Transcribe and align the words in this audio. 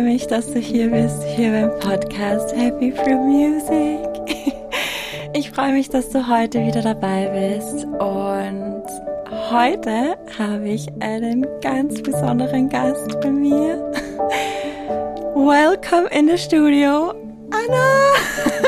freue 0.00 0.12
mich, 0.12 0.26
dass 0.26 0.46
du 0.46 0.58
hier 0.58 0.88
bist, 0.88 1.22
hier 1.24 1.50
beim 1.50 1.78
Podcast 1.78 2.56
Happy 2.56 2.90
Through 2.90 3.22
Music. 3.26 3.98
Ich 5.32 5.50
freue 5.50 5.72
mich, 5.72 5.88
dass 5.88 6.08
du 6.10 6.26
heute 6.26 6.66
wieder 6.66 6.82
dabei 6.82 7.28
bist 7.28 7.84
und 7.84 8.82
heute 9.50 10.16
habe 10.38 10.68
ich 10.68 10.88
einen 11.00 11.46
ganz 11.60 12.02
besonderen 12.02 12.68
Gast 12.68 13.20
bei 13.20 13.30
mir. 13.30 13.76
Welcome 15.34 16.08
in 16.10 16.28
the 16.28 16.36
studio, 16.36 17.14
Anna! 17.50 18.10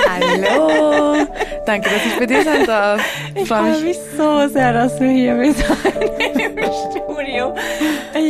Hallo! 0.08 1.26
Danke, 1.66 1.90
dass 1.90 2.06
ich 2.06 2.18
bei 2.18 2.26
dir 2.26 2.42
sein 2.44 2.66
darf. 2.66 3.02
Ich 3.34 3.48
freue 3.48 3.72
mich. 3.72 3.82
mich 3.82 3.98
so 4.16 4.46
sehr, 4.48 4.72
dass 4.72 4.96
du 4.98 5.08
hier 5.08 5.34
bist. 5.34 5.64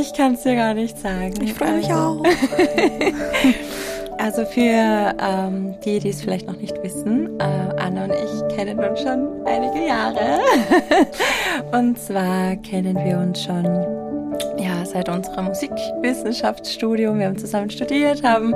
Ich 0.02 0.12
kann 0.14 0.34
es 0.34 0.42
dir 0.42 0.56
gar 0.56 0.74
nicht 0.74 0.98
sagen. 0.98 1.34
Ich 1.40 1.54
freue 1.54 1.76
mich 1.76 1.92
auch. 1.92 2.22
Also 4.18 4.44
für 4.44 4.60
ähm, 5.18 5.74
die, 5.84 5.98
die 5.98 6.10
es 6.10 6.22
vielleicht 6.22 6.46
noch 6.46 6.56
nicht 6.56 6.80
wissen, 6.80 7.28
äh, 7.40 7.42
Anna 7.42 8.04
und 8.04 8.12
ich 8.12 8.54
kennen 8.54 8.78
uns 8.78 9.00
schon 9.00 9.28
einige 9.44 9.84
Jahre. 9.84 10.38
und 11.72 11.98
zwar 11.98 12.54
kennen 12.56 12.96
wir 13.04 13.18
uns 13.18 13.42
schon 13.42 13.64
ja, 14.58 14.84
seit 14.84 15.08
unserem 15.08 15.46
Musikwissenschaftsstudium. 15.46 17.18
Wir 17.18 17.26
haben 17.26 17.38
zusammen 17.38 17.68
studiert, 17.68 18.22
haben 18.22 18.54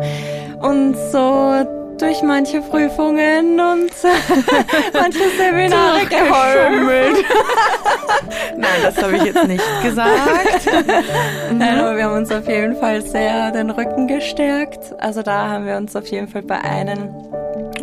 uns 0.62 0.96
so 1.10 1.85
durch 1.98 2.22
manche 2.22 2.60
Prüfungen 2.60 3.60
und 3.60 3.90
manche 4.92 5.30
Seminare 5.36 6.06
geholfen. 6.06 7.24
Nein, 8.56 8.80
das 8.82 9.02
habe 9.02 9.16
ich 9.16 9.24
jetzt 9.24 9.46
nicht 9.46 9.82
gesagt. 9.82 10.66
Nein, 11.52 11.78
aber 11.78 11.96
wir 11.96 12.04
haben 12.04 12.16
uns 12.16 12.30
auf 12.30 12.48
jeden 12.48 12.76
Fall 12.76 13.02
sehr 13.02 13.50
den 13.52 13.70
Rücken 13.70 14.06
gestärkt. 14.06 14.94
Also 14.98 15.22
da 15.22 15.48
haben 15.48 15.66
wir 15.66 15.76
uns 15.76 15.94
auf 15.96 16.06
jeden 16.06 16.28
Fall 16.28 16.42
bei 16.42 16.60
einem 16.60 17.14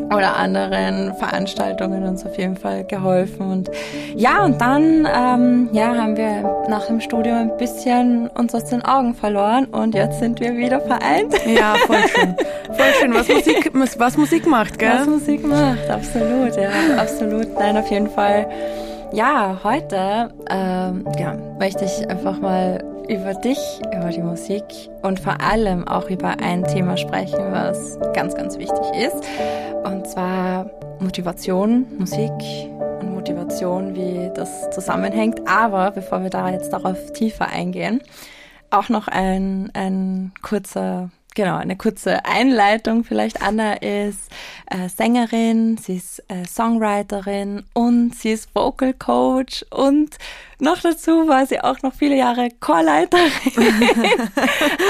oder 0.06 0.36
anderen 0.38 1.14
Veranstaltungen 1.16 2.04
uns 2.04 2.26
auf 2.26 2.38
jeden 2.38 2.56
Fall 2.56 2.84
geholfen. 2.84 3.52
Und 3.52 3.72
ja, 4.16 4.44
und 4.44 4.60
dann 4.60 5.08
ähm, 5.14 5.70
ja, 5.72 5.96
haben 5.96 6.18
wir 6.18 6.66
nach 6.68 6.86
dem 6.88 7.02
Studium 7.02 7.38
ein 7.38 7.58
bisschen 7.58 8.28
uns 8.30 8.54
aus 8.56 8.66
den 8.66 8.84
Augen 8.84 9.14
verloren 9.14 9.66
und 9.66 9.96
jetzt 9.96 10.20
sind 10.20 10.40
wir 10.40 10.56
wieder 10.56 10.82
vereint. 10.82 11.34
Ja, 11.46 11.76
voll 11.86 12.08
schön. 12.08 12.36
Voll 12.72 12.94
schön, 13.00 13.14
was 13.14 13.28
Musik, 13.28 13.72
was 14.00 14.18
Musik 14.18 14.48
macht, 14.48 14.80
gell? 14.80 15.00
Was 15.00 15.08
Musik 15.08 15.46
macht, 15.46 15.90
absolut, 15.90 16.56
ja, 16.56 16.70
absolut. 16.98 17.48
Nein, 17.60 17.78
auf 17.78 17.90
jeden 17.90 18.10
Fall. 18.10 18.48
Ja, 19.12 19.60
heute 19.64 20.34
ähm, 20.50 21.06
ja, 21.20 21.36
möchte 21.60 21.86
ich 21.86 22.10
einfach 22.10 22.40
mal 22.40 22.84
über 23.10 23.34
dich, 23.34 23.58
über 23.96 24.10
die 24.10 24.22
Musik 24.22 24.64
und 25.02 25.20
vor 25.20 25.42
allem 25.42 25.88
auch 25.88 26.10
über 26.10 26.40
ein 26.42 26.64
Thema 26.64 26.98
sprechen, 26.98 27.40
was 27.52 28.00
ganz, 28.14 28.36
ganz 28.36 28.58
wichtig 28.58 28.86
ist. 28.98 29.24
Und 29.84 30.08
zwar 30.08 30.70
Motivation, 31.00 31.86
Musik 31.98 32.32
und 33.00 33.14
Motivation, 33.14 33.96
wie 33.96 34.32
das 34.34 34.70
zusammenhängt. 34.72 35.48
Aber 35.48 35.92
bevor 35.92 36.24
wir 36.24 36.30
da 36.30 36.50
jetzt 36.50 36.72
darauf 36.72 37.12
tiefer 37.14 37.48
eingehen, 37.48 38.02
auch 38.70 38.90
noch 38.90 39.08
ein, 39.08 39.70
ein 39.74 40.34
kurzer 40.42 41.10
genau, 41.36 41.58
eine 41.58 41.76
kurze 41.76 42.26
Einleitung 42.26 43.04
vielleicht. 43.04 43.42
Anna 43.42 43.74
ist 43.74 44.30
äh, 44.68 44.90
Sängerin, 44.90 45.78
sie 45.78 45.98
ist 45.98 46.24
äh, 46.28 46.46
Songwriterin 46.46 47.64
und 47.74 48.16
sie 48.16 48.32
ist 48.32 48.54
Vocal 48.54 48.94
Coach 48.94 49.66
und 49.70 50.18
noch 50.60 50.80
dazu 50.80 51.28
war 51.28 51.46
sie 51.46 51.60
auch 51.60 51.82
noch 51.82 51.94
viele 51.94 52.16
Jahre 52.16 52.50
Chorleiterin. 52.60 53.32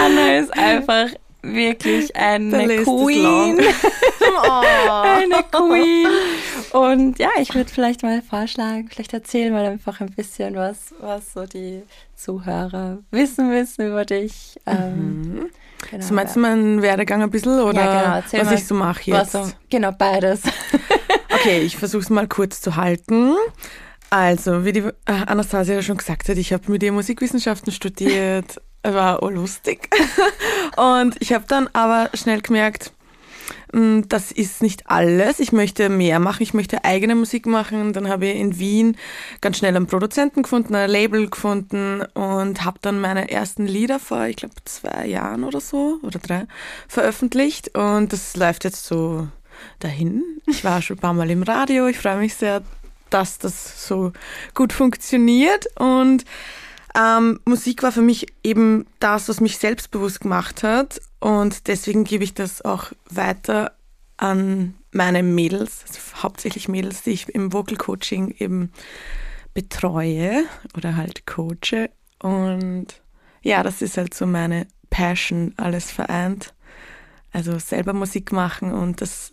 Anna 0.06 0.38
ist 0.38 0.58
einfach 0.58 1.08
wirklich 1.44 2.16
eine 2.16 2.84
Queen. 2.84 3.60
oh. 4.44 5.02
eine 5.02 5.44
Queen. 5.52 6.08
Und 6.72 7.20
ja, 7.20 7.30
ich 7.40 7.54
würde 7.54 7.70
vielleicht 7.70 8.02
mal 8.02 8.22
vorschlagen, 8.22 8.90
vielleicht 8.90 9.14
erzählen 9.14 9.54
wir 9.54 9.62
einfach 9.62 10.02
ein 10.02 10.10
bisschen 10.10 10.56
was, 10.56 10.94
was 11.00 11.34
so 11.34 11.46
die 11.46 11.84
Zuhörer 12.16 13.00
wissen 13.12 13.52
wissen 13.52 13.88
über 13.88 14.06
dich. 14.06 14.60
Ähm, 14.66 15.22
mhm. 15.22 15.50
Genau, 15.92 16.06
so 16.06 16.14
meinst 16.14 16.36
du 16.36 16.40
meinen 16.40 16.82
Werdegang 16.82 17.22
ein 17.22 17.30
bisschen 17.30 17.60
oder 17.60 17.84
ja, 17.84 18.22
genau. 18.22 18.42
was 18.42 18.50
mal, 18.50 18.56
ich 18.56 18.68
so 18.68 18.76
mache 18.76 19.12
jetzt? 19.12 19.32
So, 19.34 19.52
genau, 19.70 19.92
beides. 19.92 20.42
okay, 21.34 21.60
ich 21.60 21.78
versuche 21.78 22.04
es 22.04 22.10
mal 22.10 22.28
kurz 22.28 22.62
zu 22.62 22.76
halten. 22.78 23.36
Also, 24.10 24.64
wie 24.64 24.72
die 24.72 24.80
äh, 24.80 24.92
Anastasia 25.06 25.82
schon 25.82 25.98
gesagt 25.98 26.30
hat, 26.30 26.38
ich 26.38 26.54
habe 26.54 26.72
mit 26.72 26.84
ihr 26.84 26.92
Musikwissenschaften 26.92 27.74
studiert, 27.74 28.62
war 28.84 29.24
auch 29.24 29.30
lustig. 29.30 29.90
Und 30.78 31.16
ich 31.20 31.34
habe 31.34 31.46
dann 31.48 31.70
aber 31.74 32.10
schnell 32.14 32.42
gemerkt, 32.42 32.92
hm, 33.74 34.08
das 34.08 34.32
ist 34.32 34.62
nicht 34.62 34.90
alles. 34.90 35.40
Ich 35.40 35.52
möchte 35.52 35.90
mehr 35.90 36.20
machen. 36.20 36.44
Ich 36.44 36.54
möchte 36.54 36.84
eigene 36.84 37.16
Musik 37.16 37.46
machen. 37.48 37.94
Dann 37.94 38.08
habe 38.08 38.28
ich 38.28 38.40
in 38.40 38.60
Wien 38.60 38.98
ganz 39.42 39.58
schnell 39.58 39.76
einen 39.76 39.88
Produzenten 39.88 40.44
gefunden, 40.44 40.76
ein 40.76 40.90
Label 40.90 41.30
gefunden 41.30 42.04
und 42.14 42.64
habe 42.64 42.78
dann 42.82 43.02
meine 43.02 43.32
ersten 43.32 43.66
Lieder 43.66 44.00
vor, 44.00 44.26
ich 44.28 44.36
glaube, 44.36 44.56
zwei 44.66 45.08
Jahren 45.08 45.44
oder 45.44 45.60
so 45.60 46.00
oder 46.04 46.20
drei 46.20 46.46
veröffentlicht. 46.88 47.76
Und 47.76 48.14
das 48.14 48.36
läuft 48.36 48.64
jetzt 48.64 48.86
so 48.86 49.28
dahin. 49.80 50.24
Ich 50.46 50.64
war 50.64 50.82
schon 50.82 50.98
ein 50.98 51.02
paar 51.02 51.14
Mal 51.14 51.32
im 51.32 51.44
Radio. 51.44 51.88
Ich 51.88 51.98
freue 51.98 52.18
mich 52.18 52.36
sehr, 52.36 52.62
dass 53.10 53.40
das 53.40 53.88
so 53.88 54.12
gut 54.54 54.72
funktioniert. 54.72 55.66
Und 55.80 56.26
ähm, 56.96 57.40
Musik 57.46 57.82
war 57.82 57.92
für 57.92 58.02
mich 58.02 58.28
eben 58.44 58.86
das, 59.00 59.28
was 59.30 59.42
mich 59.42 59.58
selbstbewusst 59.58 60.22
gemacht 60.22 60.64
hat. 60.64 61.02
Und 61.20 61.68
deswegen 61.68 62.04
gebe 62.04 62.24
ich 62.24 62.34
das 62.34 62.64
auch 62.64 62.92
weiter 63.10 63.74
an 64.18 64.76
meine 64.92 65.24
Mädels, 65.24 65.84
also 65.88 66.00
hauptsächlich 66.22 66.68
Mädels, 66.68 67.02
die 67.02 67.12
ich 67.12 67.30
im 67.30 67.52
Vocal 67.52 67.78
Coaching 67.78 68.36
eben 68.38 68.72
betreue 69.56 70.44
oder 70.78 70.96
halt 70.96 71.26
coache. 71.26 71.90
Und 72.22 72.88
ja, 73.42 73.64
das 73.64 73.82
ist 73.82 73.98
halt 73.98 74.14
so 74.14 74.28
meine 74.28 74.68
Passion, 74.92 75.54
alles 75.58 75.92
vereint. 75.92 76.54
Also 77.32 77.58
selber 77.58 77.94
Musik 77.94 78.32
machen 78.32 78.72
und 78.72 79.02
das 79.02 79.32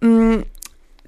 mh, 0.00 0.08
mm, 0.08 0.44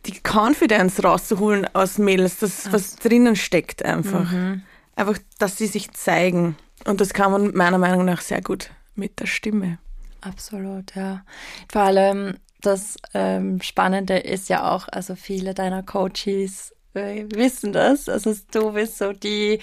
die 0.07 0.21
Confidence 0.23 1.03
rauszuholen 1.03 1.67
aus 1.75 1.99
Mädels, 1.99 2.39
das 2.39 2.71
was 2.71 2.95
drinnen 2.97 3.35
steckt 3.35 3.85
einfach. 3.85 4.31
Mhm 4.31 4.63
einfach, 4.97 5.19
dass 5.39 5.59
sie 5.59 5.67
sich 5.67 5.93
zeigen. 5.93 6.57
Und 6.85 7.01
das 7.01 7.15
kann 7.15 7.33
man 7.33 7.55
meiner 7.55 7.79
Meinung 7.79 8.05
nach 8.05 8.21
sehr 8.21 8.43
gut 8.43 8.71
mit 8.95 9.21
der 9.21 9.27
Stimme. 9.27 9.79
Absolut, 10.21 10.95
ja. 10.95 11.25
Vor 11.71 11.83
allem 11.83 12.39
das 12.61 12.97
ähm, 13.13 13.61
Spannende 13.61 14.19
ist 14.19 14.49
ja 14.49 14.73
auch, 14.73 14.89
also 14.91 15.15
viele 15.17 15.55
deiner 15.55 15.83
Coaches 15.83 16.75
äh, 16.95 17.25
wissen 17.35 17.73
das. 17.73 18.09
Also 18.09 18.35
du 18.53 18.73
bist 18.73 18.99
so 18.99 19.13
die, 19.13 19.61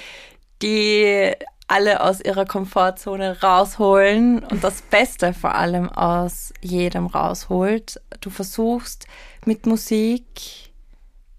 die 0.61 1.33
alle 1.67 2.01
aus 2.01 2.19
ihrer 2.21 2.45
Komfortzone 2.45 3.41
rausholen 3.41 4.43
und 4.43 4.63
das 4.63 4.81
Beste 4.81 5.33
vor 5.33 5.55
allem 5.55 5.89
aus 5.89 6.53
jedem 6.61 7.07
rausholt. 7.07 7.99
Du 8.19 8.29
versuchst 8.29 9.07
mit 9.45 9.65
Musik 9.65 10.25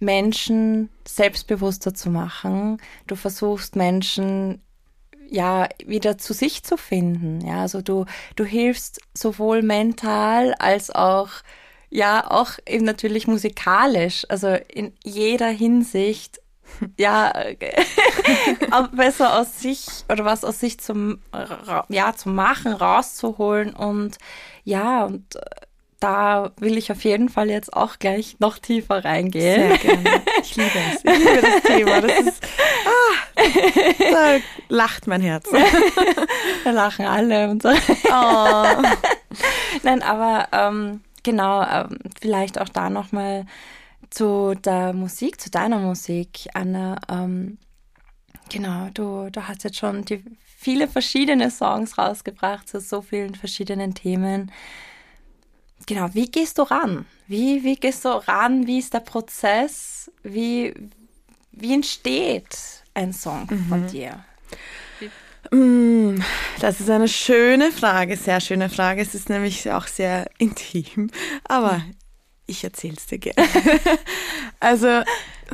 Menschen 0.01 0.89
selbstbewusster 1.17 1.95
zu 1.95 2.11
machen. 2.11 2.79
Du 3.07 3.17
versuchst 3.17 3.77
Menschen 3.77 4.61
ja 5.29 5.69
wieder 5.85 6.19
zu 6.19 6.35
sich 6.35 6.63
zu 6.63 6.77
finden. 6.77 7.41
Ja, 7.47 7.63
also 7.63 7.81
du 7.81 8.05
du 8.37 8.45
hilfst 8.45 9.01
sowohl 9.15 9.63
mental 9.63 10.55
als 10.55 10.91
auch 10.91 11.31
ja 11.91 12.31
auch 12.31 12.59
eben 12.67 12.85
natürlich 12.85 13.27
musikalisch. 13.27 14.27
Also 14.29 14.49
in 14.49 14.93
jeder 15.05 15.49
Hinsicht 15.49 16.41
ja 16.99 17.33
besser 18.93 19.39
aus 19.39 19.61
sich 19.61 19.87
oder 20.09 20.25
was 20.25 20.45
aus 20.45 20.61
sich 20.61 20.81
zum 20.81 21.21
ja 21.89 22.15
zu 22.15 22.29
machen 22.29 22.73
rauszuholen 22.73 23.75
und 23.75 24.19
ja 24.65 25.05
und 25.05 25.39
da 26.03 26.51
will 26.57 26.77
ich 26.77 26.91
auf 26.91 27.05
jeden 27.05 27.29
Fall 27.29 27.49
jetzt 27.49 27.73
auch 27.73 27.99
gleich 28.01 28.37
noch 28.41 28.59
tiefer 28.59 29.05
reingehen. 29.05 29.69
Sehr 29.69 29.79
gerne. 29.79 30.23
Ich 30.43 30.57
liebe 30.57 30.71
es. 30.93 31.05
Ich 31.05 31.19
liebe 31.19 31.41
das 31.41 31.63
Thema. 31.63 32.01
Das 32.01 32.21
ist, 32.21 32.45
ah, 32.85 33.43
da 33.99 34.39
lacht 34.69 35.07
mein 35.07 35.21
Herz. 35.21 35.49
Da 36.65 36.71
lachen 36.71 37.07
alle 37.07 37.51
und 37.51 37.63
so. 37.63 37.71
Oh. 37.71 38.83
Nein, 39.83 40.03
aber 40.03 40.49
ähm, 40.53 41.01
genau, 41.23 41.63
ähm, 41.63 41.99
vielleicht 42.21 42.61
auch 42.61 42.69
da 42.69 42.89
nochmal 42.89 43.47
zu 44.11 44.55
der 44.55 44.93
Musik, 44.93 45.41
zu 45.41 45.51
deiner 45.51 45.79
Musik, 45.79 46.49
Anna. 46.55 47.01
Ähm, 47.09 47.59
genau, 48.49 48.89
du, 48.95 49.29
du 49.31 49.49
hast 49.49 49.65
jetzt 49.65 49.79
schon 49.79 50.05
die 50.05 50.25
viele 50.57 50.87
verschiedene 50.87 51.51
Songs 51.51 51.99
rausgebracht 51.99 52.69
zu 52.69 52.81
so 52.81 53.03
vielen 53.03 53.35
verschiedenen 53.35 53.95
Themen 53.95 54.53
genau, 55.87 56.09
wie 56.13 56.31
gehst 56.31 56.59
du 56.59 56.63
ran? 56.63 57.07
Wie, 57.27 57.63
wie 57.65 57.77
gehst 57.77 58.05
du 58.05 58.09
ran? 58.09 58.67
Wie 58.67 58.79
ist 58.79 58.95
der 58.95 59.01
Prozess? 59.01 60.11
Wie, 60.23 60.75
wie 61.53 61.75
entsteht 61.75 62.57
ein 62.95 63.13
Song 63.13 63.47
mhm. 63.51 63.69
von 63.69 63.87
dir? 63.87 64.25
Mm, 65.51 66.17
das 66.61 66.81
ist 66.81 66.89
eine 66.89 67.09
schöne 67.09 67.73
Frage, 67.73 68.17
sehr 68.17 68.41
schöne 68.41 68.71
Frage. 68.71 69.03
Es 69.03 69.15
ist 69.15 69.29
nämlich 69.29 69.71
auch 69.71 69.87
sehr 69.87 70.31
intim, 70.39 71.11
aber 71.45 71.83
ich 72.47 72.65
erzähle 72.65 72.95
es 72.97 73.07
dir 73.07 73.19
gerne. 73.19 73.49
also, 74.61 75.03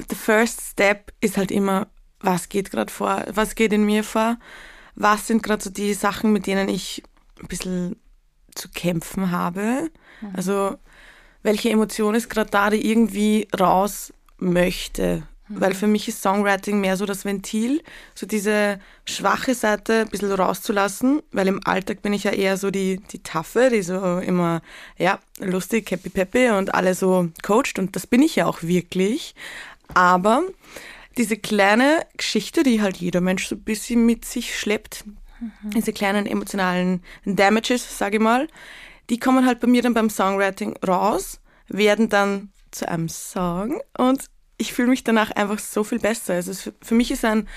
the 0.08 0.14
first 0.14 0.60
step 0.60 1.12
ist 1.20 1.36
halt 1.36 1.50
immer, 1.50 1.88
was 2.20 2.48
geht 2.48 2.70
gerade 2.70 2.92
vor, 2.92 3.24
was 3.28 3.54
geht 3.54 3.72
in 3.72 3.84
mir 3.84 4.04
vor, 4.04 4.38
was 4.94 5.26
sind 5.26 5.42
gerade 5.42 5.62
so 5.62 5.70
die 5.70 5.94
Sachen, 5.94 6.32
mit 6.32 6.46
denen 6.46 6.68
ich 6.68 7.02
ein 7.40 7.48
bisschen 7.48 7.96
zu 8.54 8.68
kämpfen 8.68 9.30
habe. 9.30 9.90
Mhm. 10.20 10.32
Also, 10.34 10.76
welche 11.42 11.70
Emotion 11.70 12.14
ist 12.14 12.28
gerade 12.28 12.50
da, 12.50 12.70
die 12.70 12.90
irgendwie 12.90 13.48
raus 13.58 14.12
möchte 14.38 15.22
weil 15.48 15.74
für 15.74 15.86
mich 15.86 16.08
ist 16.08 16.22
Songwriting 16.22 16.80
mehr 16.80 16.96
so 16.96 17.06
das 17.06 17.24
Ventil, 17.24 17.82
so 18.14 18.26
diese 18.26 18.78
schwache 19.04 19.54
Seite 19.54 20.00
ein 20.00 20.08
bisschen 20.08 20.32
rauszulassen, 20.32 21.22
weil 21.32 21.48
im 21.48 21.60
Alltag 21.64 22.02
bin 22.02 22.12
ich 22.12 22.24
ja 22.24 22.32
eher 22.32 22.56
so 22.56 22.70
die, 22.70 23.00
die 23.10 23.22
Taffe, 23.22 23.70
die 23.72 23.82
so 23.82 24.18
immer, 24.18 24.60
ja, 24.98 25.18
lustig, 25.38 25.90
happy 25.90 26.10
peppy 26.10 26.50
und 26.50 26.74
alle 26.74 26.94
so 26.94 27.30
coacht 27.42 27.78
und 27.78 27.96
das 27.96 28.06
bin 28.06 28.22
ich 28.22 28.36
ja 28.36 28.46
auch 28.46 28.62
wirklich. 28.62 29.34
Aber 29.94 30.42
diese 31.16 31.36
kleine 31.36 32.06
Geschichte, 32.16 32.62
die 32.62 32.82
halt 32.82 32.98
jeder 32.98 33.20
Mensch 33.20 33.48
so 33.48 33.54
ein 33.54 33.62
bisschen 33.62 34.04
mit 34.04 34.24
sich 34.24 34.58
schleppt, 34.58 35.04
mhm. 35.40 35.70
diese 35.70 35.92
kleinen 35.92 36.26
emotionalen 36.26 37.02
Damages, 37.24 37.98
sage 37.98 38.18
ich 38.18 38.22
mal, 38.22 38.48
die 39.10 39.18
kommen 39.18 39.46
halt 39.46 39.60
bei 39.60 39.66
mir 39.66 39.82
dann 39.82 39.94
beim 39.94 40.10
Songwriting 40.10 40.76
raus, 40.86 41.40
werden 41.68 42.08
dann 42.08 42.52
zu 42.70 42.88
einem 42.88 43.08
Song 43.08 43.80
und 43.96 44.26
ich 44.58 44.72
fühle 44.72 44.88
mich 44.88 45.04
danach 45.04 45.30
einfach 45.30 45.58
so 45.58 45.84
viel 45.84 46.00
besser. 46.00 46.34
Also 46.34 46.50
es, 46.50 46.72
für 46.82 46.94
mich 46.94 47.10
ist 47.10 47.24
ein, 47.24 47.48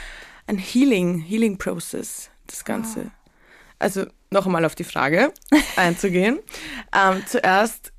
ein 0.48 0.58
Healing, 0.58 1.20
Healing 1.20 1.58
Process, 1.58 2.30
das 2.48 2.64
Ganze. 2.64 3.06
Oh. 3.08 3.30
Also 3.80 4.06
noch 4.30 4.46
einmal 4.46 4.66
auf 4.66 4.76
die 4.76 4.84
Frage 4.84 5.34
einzugehen. 5.76 6.40
Ähm, 6.96 7.24
zuerst 7.26 7.92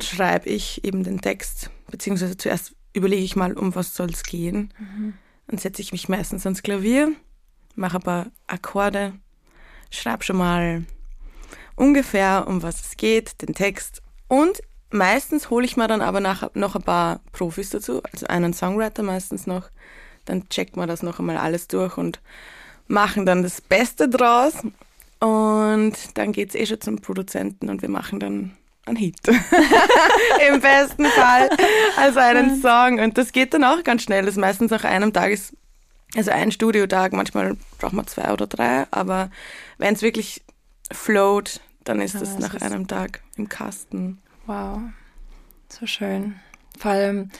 schreibe 0.00 0.48
ich 0.48 0.84
eben 0.84 1.04
den 1.04 1.20
Text, 1.20 1.70
beziehungsweise 1.90 2.36
zuerst 2.36 2.74
überlege 2.94 3.22
ich 3.22 3.36
mal, 3.36 3.52
um 3.52 3.74
was 3.74 3.94
soll 3.94 4.10
es 4.10 4.22
gehen. 4.22 4.72
Mhm. 4.78 5.14
Dann 5.46 5.58
setze 5.58 5.82
ich 5.82 5.92
mich 5.92 6.08
meistens 6.08 6.46
ans 6.46 6.62
Klavier, 6.62 7.12
mache 7.74 7.98
ein 7.98 8.02
paar 8.02 8.26
Akkorde, 8.46 9.12
schreibe 9.90 10.24
schon 10.24 10.36
mal 10.36 10.84
ungefähr, 11.78 12.44
um 12.46 12.62
was 12.62 12.80
es 12.80 12.96
geht, 12.96 13.40
den 13.42 13.54
Text 13.54 14.02
und 14.28 14.60
Meistens 14.90 15.50
hole 15.50 15.66
ich 15.66 15.76
mir 15.76 15.86
dann 15.86 16.00
aber 16.00 16.20
nach, 16.20 16.48
noch 16.54 16.74
ein 16.74 16.82
paar 16.82 17.20
Profis 17.32 17.70
dazu, 17.70 18.02
also 18.10 18.26
einen 18.26 18.54
Songwriter 18.54 19.02
meistens 19.02 19.46
noch. 19.46 19.68
Dann 20.24 20.48
checkt 20.48 20.76
man 20.76 20.88
das 20.88 21.02
noch 21.02 21.18
einmal 21.18 21.36
alles 21.36 21.68
durch 21.68 21.98
und 21.98 22.20
machen 22.86 23.26
dann 23.26 23.42
das 23.42 23.60
Beste 23.60 24.08
draus. 24.08 24.54
Und 25.20 25.94
dann 26.14 26.32
geht 26.32 26.50
es 26.50 26.54
eh 26.54 26.64
schon 26.64 26.80
zum 26.80 27.00
Produzenten 27.00 27.68
und 27.68 27.82
wir 27.82 27.90
machen 27.90 28.18
dann 28.18 28.56
einen 28.86 28.96
Hit. 28.96 29.16
Im 30.48 30.60
besten 30.60 31.04
Fall. 31.04 31.50
Also 31.98 32.20
einen 32.20 32.60
Song. 32.62 32.98
Und 32.98 33.18
das 33.18 33.32
geht 33.32 33.52
dann 33.52 33.64
auch 33.64 33.82
ganz 33.84 34.02
schnell. 34.02 34.22
Das 34.22 34.34
ist 34.34 34.40
meistens 34.40 34.70
nach 34.70 34.84
einem 34.84 35.12
Tag 35.12 35.32
ist, 35.32 35.54
also 36.16 36.30
ein 36.30 36.50
Studiotag, 36.50 37.12
manchmal 37.12 37.56
braucht 37.78 37.92
man 37.92 38.06
zwei 38.06 38.32
oder 38.32 38.46
drei, 38.46 38.86
aber 38.90 39.30
wenn 39.76 39.92
es 39.92 40.00
wirklich 40.00 40.42
float, 40.90 41.60
dann 41.88 42.00
ist 42.00 42.14
es 42.14 42.38
nach 42.38 42.54
einem 42.60 42.86
Tag 42.86 43.22
im 43.36 43.48
Kasten. 43.48 44.18
Wow, 44.46 44.80
so 45.68 45.86
schön. 45.86 46.38
Vor 46.78 46.90
allem, 46.90 47.30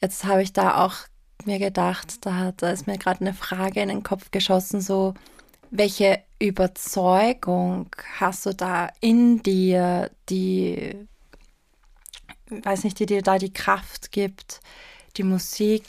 jetzt 0.00 0.24
habe 0.24 0.42
ich 0.42 0.52
da 0.52 0.84
auch 0.84 0.96
mir 1.44 1.58
gedacht, 1.58 2.24
da, 2.24 2.36
hat, 2.36 2.62
da 2.62 2.70
ist 2.70 2.86
mir 2.86 2.98
gerade 2.98 3.20
eine 3.20 3.34
Frage 3.34 3.80
in 3.80 3.88
den 3.88 4.02
Kopf 4.02 4.30
geschossen, 4.30 4.80
so, 4.80 5.14
welche 5.70 6.22
Überzeugung 6.38 7.94
hast 8.18 8.46
du 8.46 8.54
da 8.54 8.88
in 9.00 9.42
dir, 9.42 10.10
die, 10.28 11.06
weiß 12.48 12.84
nicht, 12.84 12.98
die 12.98 13.06
dir 13.06 13.22
da 13.22 13.38
die 13.38 13.52
Kraft 13.52 14.12
gibt, 14.12 14.60
die 15.16 15.22
Musik 15.22 15.84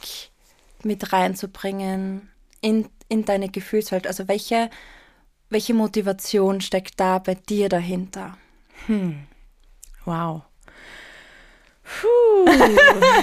mit 0.83 1.13
reinzubringen 1.13 2.29
in, 2.59 2.89
in 3.07 3.25
deine 3.25 3.49
Gefühlswelt? 3.49 4.05
Also 4.05 4.27
welche, 4.27 4.69
welche 5.51 5.73
Motivation 5.73 6.61
steckt 6.61 6.99
da 6.99 7.19
bei 7.19 7.35
dir 7.35 7.69
dahinter? 7.69 8.37
Hm. 8.87 9.19
Wow. 10.05 10.43
Puh, 12.01 12.45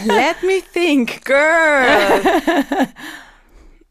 let 0.05 0.43
me 0.43 0.61
think, 0.73 1.25
girl. 1.25 2.87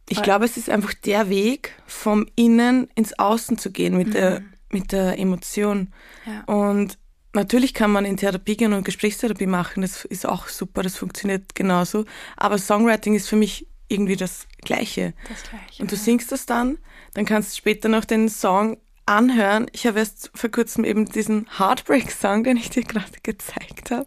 Ich 0.10 0.22
glaube, 0.22 0.46
es 0.46 0.56
ist 0.56 0.70
einfach 0.70 0.94
der 0.94 1.30
Weg, 1.30 1.74
vom 1.86 2.28
Innen 2.36 2.88
ins 2.96 3.18
Außen 3.18 3.58
zu 3.58 3.72
gehen 3.72 3.98
mit, 3.98 4.10
mhm. 4.10 4.12
der, 4.12 4.42
mit 4.72 4.92
der 4.92 5.20
Emotion. 5.20 5.92
Ja. 6.26 6.44
Und 6.54 6.98
natürlich 7.34 7.74
kann 7.74 7.92
man 7.92 8.06
in 8.06 8.18
Therapie 8.18 8.56
gehen 8.56 8.74
und 8.74 8.86
Gesprächstherapie 8.86 9.48
machen, 9.48 9.82
das 9.82 10.06
ist 10.06 10.26
auch 10.26 10.48
super, 10.48 10.84
das 10.84 10.96
funktioniert 10.96 11.56
genauso. 11.56 12.06
Aber 12.38 12.58
Songwriting 12.58 13.16
ist 13.16 13.28
für 13.28 13.36
mich 13.36 13.68
irgendwie 13.90 14.16
das 14.16 14.48
Gleiche. 14.62 15.14
Das 15.28 15.44
Gleiche. 15.44 15.82
Und 15.82 15.92
du 15.92 15.96
singst 15.96 16.32
das 16.32 16.46
dann, 16.46 16.78
dann 17.18 17.26
kannst 17.26 17.52
du 17.52 17.58
später 17.58 17.90
noch 17.90 18.06
den 18.06 18.30
Song 18.30 18.78
anhören. 19.08 19.66
Ich 19.72 19.88
habe 19.88 19.98
erst 19.98 20.30
vor 20.36 20.52
kurzem 20.52 20.86
eben 20.86 21.06
diesen 21.06 21.48
Heartbreak-Song, 21.58 22.44
den 22.44 22.58
ich 22.58 22.70
dir 22.70 22.84
gerade 22.84 23.10
gezeigt 23.24 23.90
habe, 23.90 24.06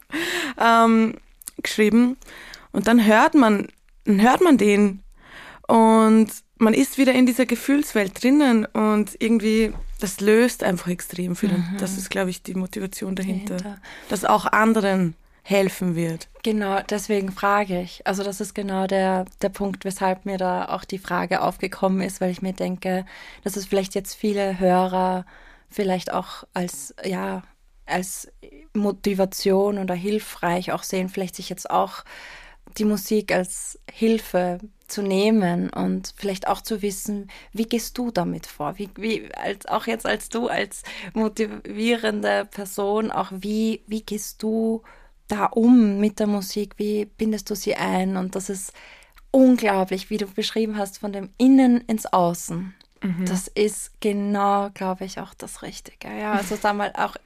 ähm, 0.57 1.17
geschrieben. 1.61 2.17
Und 2.71 2.87
dann 2.87 3.05
hört 3.05 3.35
man, 3.35 3.67
dann 4.05 4.23
hört 4.23 4.43
man 4.43 4.59
den 4.59 5.03
und 5.67 6.29
man 6.59 6.73
ist 6.73 6.99
wieder 6.99 7.13
in 7.13 7.27
dieser 7.27 7.47
Gefühlswelt 7.47 8.23
drinnen 8.23 8.65
und 8.65 9.17
irgendwie, 9.19 9.73
das 9.99 10.21
löst 10.21 10.63
einfach 10.63 10.87
extrem 10.87 11.35
viel. 11.35 11.51
Mhm. 11.51 11.79
Das 11.81 11.99
ist, 11.99 12.11
glaube 12.11 12.31
ich, 12.31 12.45
die 12.45 12.55
Motivation 12.55 13.17
dahinter. 13.17 13.57
dahinter. 13.57 13.83
Dass 14.09 14.25
auch 14.25 14.47
anderen 14.47 15.17
helfen 15.51 15.97
wird. 15.97 16.29
Genau, 16.43 16.81
deswegen 16.89 17.33
frage 17.33 17.81
ich. 17.81 18.07
Also 18.07 18.23
das 18.23 18.41
ist 18.41 18.55
genau 18.55 18.87
der, 18.87 19.27
der 19.43 19.49
Punkt, 19.49 19.85
weshalb 19.85 20.25
mir 20.25 20.39
da 20.39 20.69
auch 20.69 20.85
die 20.85 20.99
Frage 20.99 21.43
aufgekommen 21.43 22.01
ist, 22.01 22.21
weil 22.21 22.31
ich 22.31 22.41
mir 22.41 22.53
denke, 22.53 23.05
dass 23.45 23.57
es 23.57 23.67
vielleicht 23.67 23.95
jetzt 23.95 24.15
viele 24.15 24.59
Hörer 24.59 25.27
vielleicht 25.69 26.13
auch 26.13 26.45
als, 26.55 26.95
ja, 27.05 27.43
als 27.87 28.31
Motivation 28.75 29.79
oder 29.79 29.95
hilfreich 29.95 30.73
auch 30.73 30.85
sehen, 30.85 31.09
vielleicht 31.09 31.37
sich 31.37 31.49
jetzt 31.49 31.69
auch 31.71 32.05
die 32.79 32.85
Musik 32.85 33.33
als 33.33 33.81
Hilfe 33.91 34.59
zu 34.87 35.03
nehmen 35.03 35.71
und 35.71 36.15
vielleicht 36.17 36.47
auch 36.49 36.61
zu 36.61 36.83
wissen, 36.83 37.31
wie 37.53 37.65
gehst 37.65 37.99
du 37.99 38.11
damit 38.11 38.47
vor? 38.47 38.79
Wie, 38.79 38.91
wie 38.97 39.33
als, 39.35 39.67
auch 39.67 39.87
jetzt 39.87 40.07
als 40.07 40.29
du 40.29 40.49
als 40.49 40.83
motivierende 41.13 42.45
Person, 42.45 43.11
auch 43.11 43.31
wie, 43.33 43.83
wie 43.87 44.03
gehst 44.03 44.43
du 44.43 44.83
da 45.31 45.47
um 45.47 45.99
mit 45.99 46.19
der 46.19 46.27
Musik? 46.27 46.75
Wie 46.77 47.05
bindest 47.05 47.51
du 47.51 47.55
sie 47.55 47.75
ein? 47.77 48.17
Und 48.17 48.35
das 48.35 48.51
ist 48.51 48.73
unglaublich, 49.31 50.11
wie 50.11 50.17
du 50.17 50.27
beschrieben 50.27 50.77
hast, 50.77 50.99
von 50.99 51.13
dem 51.13 51.31
Innen 51.39 51.81
ins 51.83 52.07
Außen. 52.07 52.75
Mhm. 53.03 53.25
Das 53.27 53.49
ist 53.49 54.01
genau, 54.01 54.71
glaube 54.75 55.05
ich, 55.05 55.21
auch 55.21 55.35
das 55.35 55.63
Richtige. 55.63 56.09
Ja, 56.09 56.33
also 56.33 56.57
da 56.57 56.73
mal 56.73 56.93
auch 56.97 57.17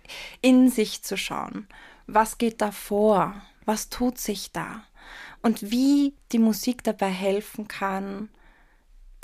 in 0.41 0.71
sich 0.71 1.03
zu 1.03 1.17
schauen. 1.17 1.67
Was 2.07 2.39
geht 2.39 2.61
da 2.61 2.71
vor? 2.71 3.35
Was 3.65 3.89
tut 3.89 4.19
sich 4.19 4.53
da? 4.53 4.83
Und 5.43 5.71
wie 5.71 6.15
die 6.33 6.39
Musik 6.39 6.85
dabei 6.85 7.09
helfen 7.09 7.69
kann, 7.69 8.29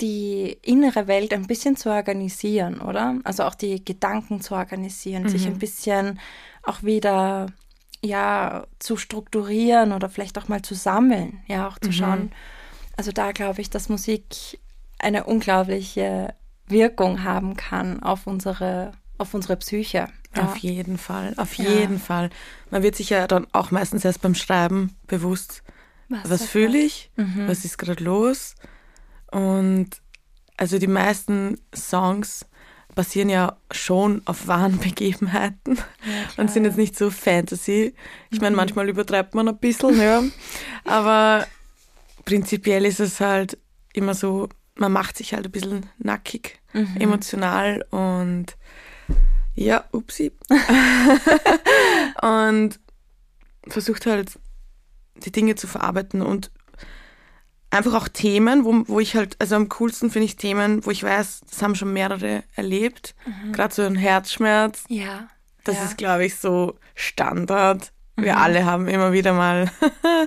die 0.01 0.57
innere 0.63 1.07
Welt 1.07 1.31
ein 1.33 1.47
bisschen 1.47 1.77
zu 1.77 1.89
organisieren, 1.89 2.81
oder? 2.81 3.19
Also 3.23 3.43
auch 3.43 3.55
die 3.55 3.83
Gedanken 3.85 4.41
zu 4.41 4.55
organisieren, 4.55 5.23
mhm. 5.23 5.29
sich 5.29 5.45
ein 5.45 5.59
bisschen 5.59 6.19
auch 6.63 6.83
wieder 6.83 7.47
ja 8.03 8.65
zu 8.79 8.97
strukturieren 8.97 9.91
oder 9.91 10.09
vielleicht 10.09 10.37
auch 10.37 10.47
mal 10.47 10.61
zu 10.61 10.75
sammeln, 10.75 11.41
ja 11.47 11.67
auch 11.67 11.77
zu 11.79 11.89
mhm. 11.89 11.93
schauen. 11.93 12.31
Also 12.97 13.11
da 13.11 13.31
glaube 13.31 13.61
ich, 13.61 13.69
dass 13.69 13.89
Musik 13.89 14.59
eine 14.99 15.23
unglaubliche 15.25 16.33
Wirkung 16.67 17.23
haben 17.23 17.55
kann 17.55 18.01
auf 18.01 18.27
unsere 18.27 18.91
auf 19.17 19.33
unsere 19.33 19.55
Psyche. 19.57 20.07
Ja. 20.35 20.43
Auf 20.43 20.57
jeden 20.57 20.97
Fall, 20.97 21.33
auf 21.37 21.55
ja. 21.55 21.69
jeden 21.69 21.99
Fall. 21.99 22.29
Man 22.69 22.83
wird 22.83 22.95
sich 22.95 23.09
ja 23.09 23.27
dann 23.27 23.45
auch 23.51 23.69
meistens 23.69 24.05
erst 24.05 24.21
beim 24.21 24.33
Schreiben 24.33 24.95
bewusst, 25.05 25.61
was, 26.09 26.29
was 26.29 26.45
fühle 26.45 26.77
ich, 26.79 27.11
mhm. 27.17 27.47
was 27.47 27.65
ist 27.65 27.77
gerade 27.77 28.03
los. 28.03 28.55
Und 29.29 29.89
also 30.57 30.79
die 30.79 30.87
meisten 30.87 31.59
Songs 31.75 32.45
basieren 32.95 33.29
ja 33.29 33.57
schon 33.71 34.21
auf 34.25 34.47
wahren 34.47 34.77
Begebenheiten 34.83 35.75
ja, 35.75 35.83
und 36.37 36.51
sind 36.51 36.65
jetzt 36.65 36.77
nicht 36.77 36.97
so 36.97 37.09
Fantasy. 37.09 37.93
Ich 38.29 38.41
meine, 38.41 38.51
mhm. 38.51 38.57
manchmal 38.57 38.89
übertreibt 38.89 39.35
man 39.35 39.47
ein 39.47 39.57
bisschen, 39.57 39.99
ja. 39.99 40.23
Aber 40.83 41.45
prinzipiell 42.25 42.85
ist 42.85 42.99
es 42.99 43.19
halt 43.19 43.57
immer 43.93 44.13
so, 44.13 44.49
man 44.75 44.91
macht 44.91 45.17
sich 45.17 45.33
halt 45.33 45.45
ein 45.45 45.51
bisschen 45.51 45.85
nackig, 45.97 46.59
mhm. 46.73 46.97
emotional 46.99 47.85
und 47.89 48.57
ja, 49.55 49.83
upsi. 49.91 50.31
und 52.21 52.79
versucht 53.67 54.05
halt 54.05 54.39
die 55.17 55.31
Dinge 55.31 55.55
zu 55.55 55.67
verarbeiten 55.67 56.21
und 56.21 56.51
einfach 57.71 57.93
auch 57.93 58.07
Themen, 58.07 58.65
wo, 58.65 58.83
wo 58.87 58.99
ich 58.99 59.15
halt, 59.15 59.35
also 59.39 59.55
am 59.55 59.69
coolsten 59.69 60.11
finde 60.11 60.25
ich 60.25 60.35
Themen, 60.35 60.85
wo 60.85 60.91
ich 60.91 61.03
weiß, 61.03 61.41
das 61.49 61.61
haben 61.61 61.75
schon 61.75 61.93
mehrere 61.93 62.43
erlebt. 62.55 63.15
Mhm. 63.25 63.53
Gerade 63.53 63.73
so 63.73 63.81
ein 63.81 63.95
Herzschmerz. 63.95 64.83
Ja. 64.89 65.29
Das 65.63 65.77
ja. 65.77 65.83
ist, 65.85 65.97
glaube 65.97 66.25
ich, 66.25 66.35
so 66.35 66.77
Standard. 66.93 67.91
Wir 68.17 68.33
mhm. 68.33 68.41
alle 68.41 68.65
haben 68.65 68.87
immer 68.87 69.13
wieder 69.13 69.33
mal 69.33 69.71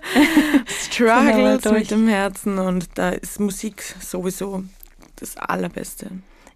Struggles 0.66 1.64
mit 1.66 1.90
dem 1.90 2.08
Herzen 2.08 2.58
und 2.58 2.88
da 2.94 3.10
ist 3.10 3.38
Musik 3.38 3.82
sowieso 4.00 4.64
das 5.16 5.36
Allerbeste. 5.36 6.10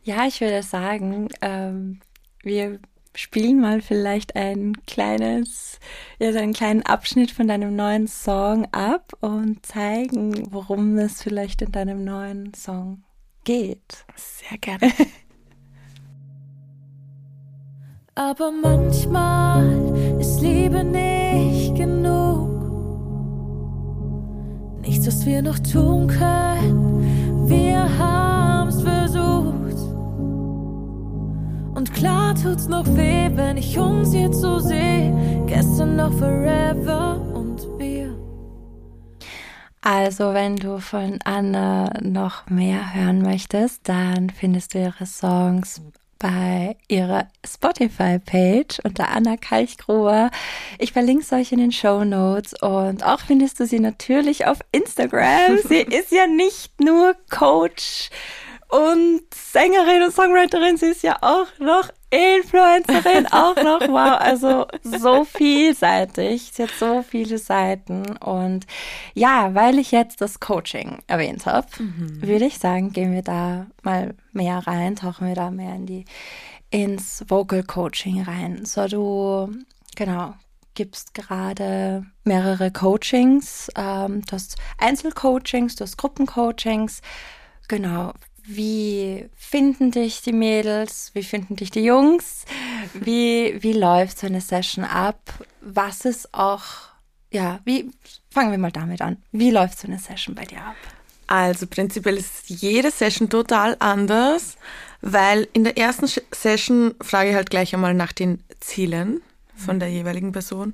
Ja, 0.05 0.27
ich 0.27 0.41
würde 0.41 0.63
sagen, 0.63 1.29
ähm, 1.43 2.01
wir 2.43 2.81
spielen 3.19 3.61
mal 3.61 3.81
vielleicht 3.81 4.37
ein 4.37 4.75
kleines, 4.87 5.81
ja, 6.21 6.33
so 6.33 6.39
einen 6.39 6.53
kleinen 6.53 6.83
Abschnitt 6.83 7.33
von 7.33 7.49
deinem 7.49 7.75
neuen 7.75 8.07
Song 8.07 8.69
ab 8.71 9.13
und 9.21 9.67
zeigen, 9.67 10.53
worum 10.53 10.97
es 10.99 11.23
vielleicht 11.23 11.63
in 11.63 11.73
deinem 11.73 12.05
neuen 12.05 12.55
Song 12.55 13.03
geht. 13.43 14.05
Sehr 14.15 14.59
gerne. 14.59 14.93
Aber 18.15 18.53
manchmal 18.53 19.67
ist 20.21 20.41
Liebe 20.41 20.85
nicht 20.85 21.75
genug. 21.75 22.49
Nichts, 24.83 25.07
was 25.09 25.27
wir 25.27 25.43
noch 25.43 25.59
tun 25.59 26.07
können. 26.07 27.49
Wir 27.49 27.79
haben's 27.99 28.08
klar 31.99 32.35
tut's 32.37 32.69
noch 32.69 32.87
weh, 32.87 33.29
wenn 33.35 33.57
ich 33.57 33.77
uns 33.77 34.15
jetzt 34.15 34.41
so 34.41 34.61
sehe. 34.61 35.13
Gestern 35.47 35.97
noch 35.97 36.13
forever 36.13 37.21
und 37.35 37.61
wir. 37.79 38.17
Also, 39.81 40.33
wenn 40.33 40.57
du 40.57 40.79
von 40.79 41.19
Anna 41.25 41.91
noch 42.01 42.49
mehr 42.49 42.95
hören 42.95 43.23
möchtest, 43.23 43.89
dann 43.89 44.31
findest 44.31 44.75
du 44.75 44.79
ihre 44.79 45.07
Songs 45.07 45.83
bei 46.21 46.77
ihrer 46.89 47.29
Spotify-Page 47.47 48.81
unter 48.85 49.09
Anna 49.09 49.37
Kalchgruber. 49.37 50.31
Ich 50.79 50.93
verlinke 50.93 51.23
es 51.23 51.33
euch 51.33 51.53
in 51.53 51.59
den 51.59 51.73
Show 51.73 52.05
Notes 52.05 52.55
und 52.61 53.05
auch 53.05 53.21
findest 53.21 53.59
du 53.61 53.67
sie 53.67 53.81
natürlich 53.81 54.47
auf 54.47 54.59
Instagram. 54.73 55.59
sie 55.69 55.83
ist 55.83 56.13
ja 56.13 56.27
nicht 56.27 56.81
nur 56.81 57.15
Coach 57.31 58.11
und 58.69 59.23
Sängerin 59.35 60.03
und 60.03 60.15
Songwriterin, 60.15 60.77
sie 60.77 60.87
ist 60.87 61.03
ja 61.03 61.17
auch 61.23 61.47
noch 61.59 61.89
Influencerin, 62.11 63.27
auch 63.33 63.57
noch, 63.57 63.81
wow, 63.89 64.19
also 64.19 64.67
so 64.83 65.25
vielseitig, 65.25 66.51
sie 66.53 66.65
hat 66.65 66.71
so 66.79 67.03
viele 67.03 67.39
Seiten 67.39 68.17
und 68.19 68.67
ja, 69.15 69.55
weil 69.55 69.79
ich 69.79 69.91
jetzt 69.91 70.21
das 70.21 70.41
Coaching 70.41 70.99
erwähnt 71.07 71.47
habe, 71.47 71.67
mhm. 71.79 72.23
würde 72.23 72.47
ich 72.47 72.59
sagen, 72.59 72.93
gehen 72.93 73.13
wir 73.13 73.23
da 73.23 73.67
mal 73.83 74.15
mehr 74.33 74.67
rein, 74.67 74.97
tauchen 74.97 75.29
wir 75.29 75.35
da 75.35 75.51
mehr 75.51 75.75
in 75.75 75.87
die, 75.87 76.05
ins 76.71 77.25
Vocal 77.29 77.63
Coaching 77.63 78.23
rein. 78.23 78.65
So, 78.65 78.87
du, 78.87 79.51
genau, 79.97 80.35
gibst 80.75 81.15
gerade 81.15 82.07
mehrere 82.25 82.71
Coachings, 82.71 83.69
ähm, 83.77 84.23
du 84.27 84.33
hast 84.33 84.57
Einzelcoachings, 84.79 85.77
du 85.77 85.85
hast 85.85 85.97
Gruppencoachings, 85.97 87.01
genau, 87.67 88.13
wie 88.49 89.29
finden 89.37 89.91
dich 89.91 90.23
die 90.23 90.33
Mädels? 90.33 91.11
Wie 91.13 91.23
finden 91.23 91.57
dich 91.57 91.71
die 91.71 91.85
Jungs? 91.85 92.47
Wie, 92.95 93.59
wie 93.61 93.75
läuft 93.75 94.19
so 94.19 94.27
eine 94.27 94.41
Session 94.41 94.85
ab? 94.85 95.21
Was 95.61 96.07
ist 96.07 96.33
auch, 96.33 96.65
ja, 97.31 97.61
wie, 97.65 97.91
fangen 98.31 98.51
wir 98.51 98.57
mal 98.57 98.73
damit 98.73 99.03
an. 99.03 99.19
Wie 99.33 99.51
läuft 99.51 99.79
so 99.79 99.87
eine 99.87 99.99
Session 99.99 100.35
bei 100.35 100.47
dir 100.47 100.63
ab? 100.63 100.77
Also 101.27 101.67
prinzipiell 101.67 102.17
ist 102.17 102.49
jede 102.49 102.91
Session 102.91 103.29
total 103.29 103.77
anders, 103.81 104.57
weil 105.03 105.47
in 105.53 105.65
der 105.65 105.77
ersten 105.77 106.07
Session 106.07 106.95
frage 107.03 107.31
ich 107.31 107.37
halt 107.37 107.51
gleich 107.51 107.75
einmal 107.75 107.93
nach 107.93 108.13
den 108.13 108.43
Zielen 108.61 109.21
von 109.55 109.79
der 109.79 109.91
jeweiligen 109.91 110.33
Person 110.33 110.73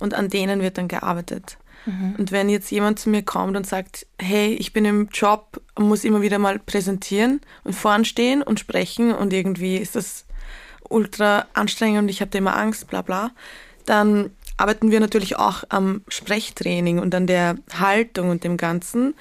und 0.00 0.14
an 0.14 0.28
denen 0.28 0.60
wird 0.60 0.76
dann 0.76 0.88
gearbeitet. 0.88 1.56
Mhm. 1.86 2.16
Und 2.18 2.32
wenn 2.32 2.48
jetzt 2.48 2.70
jemand 2.70 2.98
zu 2.98 3.10
mir 3.10 3.22
kommt 3.22 3.56
und 3.56 3.66
sagt, 3.66 4.06
hey, 4.20 4.54
ich 4.54 4.72
bin 4.72 4.84
im 4.84 5.08
Job, 5.12 5.60
muss 5.78 6.04
immer 6.04 6.22
wieder 6.22 6.38
mal 6.38 6.58
präsentieren 6.58 7.40
und 7.64 7.74
vorn 7.74 8.04
stehen 8.04 8.42
und 8.42 8.60
sprechen 8.60 9.12
und 9.12 9.32
irgendwie 9.32 9.76
ist 9.76 9.96
das 9.96 10.26
ultra 10.88 11.46
anstrengend 11.54 12.02
und 12.02 12.08
ich 12.08 12.20
habe 12.20 12.30
da 12.30 12.38
immer 12.38 12.56
Angst, 12.56 12.88
bla 12.88 13.02
bla, 13.02 13.30
dann 13.86 14.30
arbeiten 14.56 14.90
wir 14.90 15.00
natürlich 15.00 15.36
auch 15.36 15.64
am 15.70 16.02
Sprechtraining 16.08 16.98
und 16.98 17.14
an 17.14 17.26
der 17.26 17.56
Haltung 17.78 18.30
und 18.30 18.44
dem 18.44 18.56
Ganzen. 18.56 19.14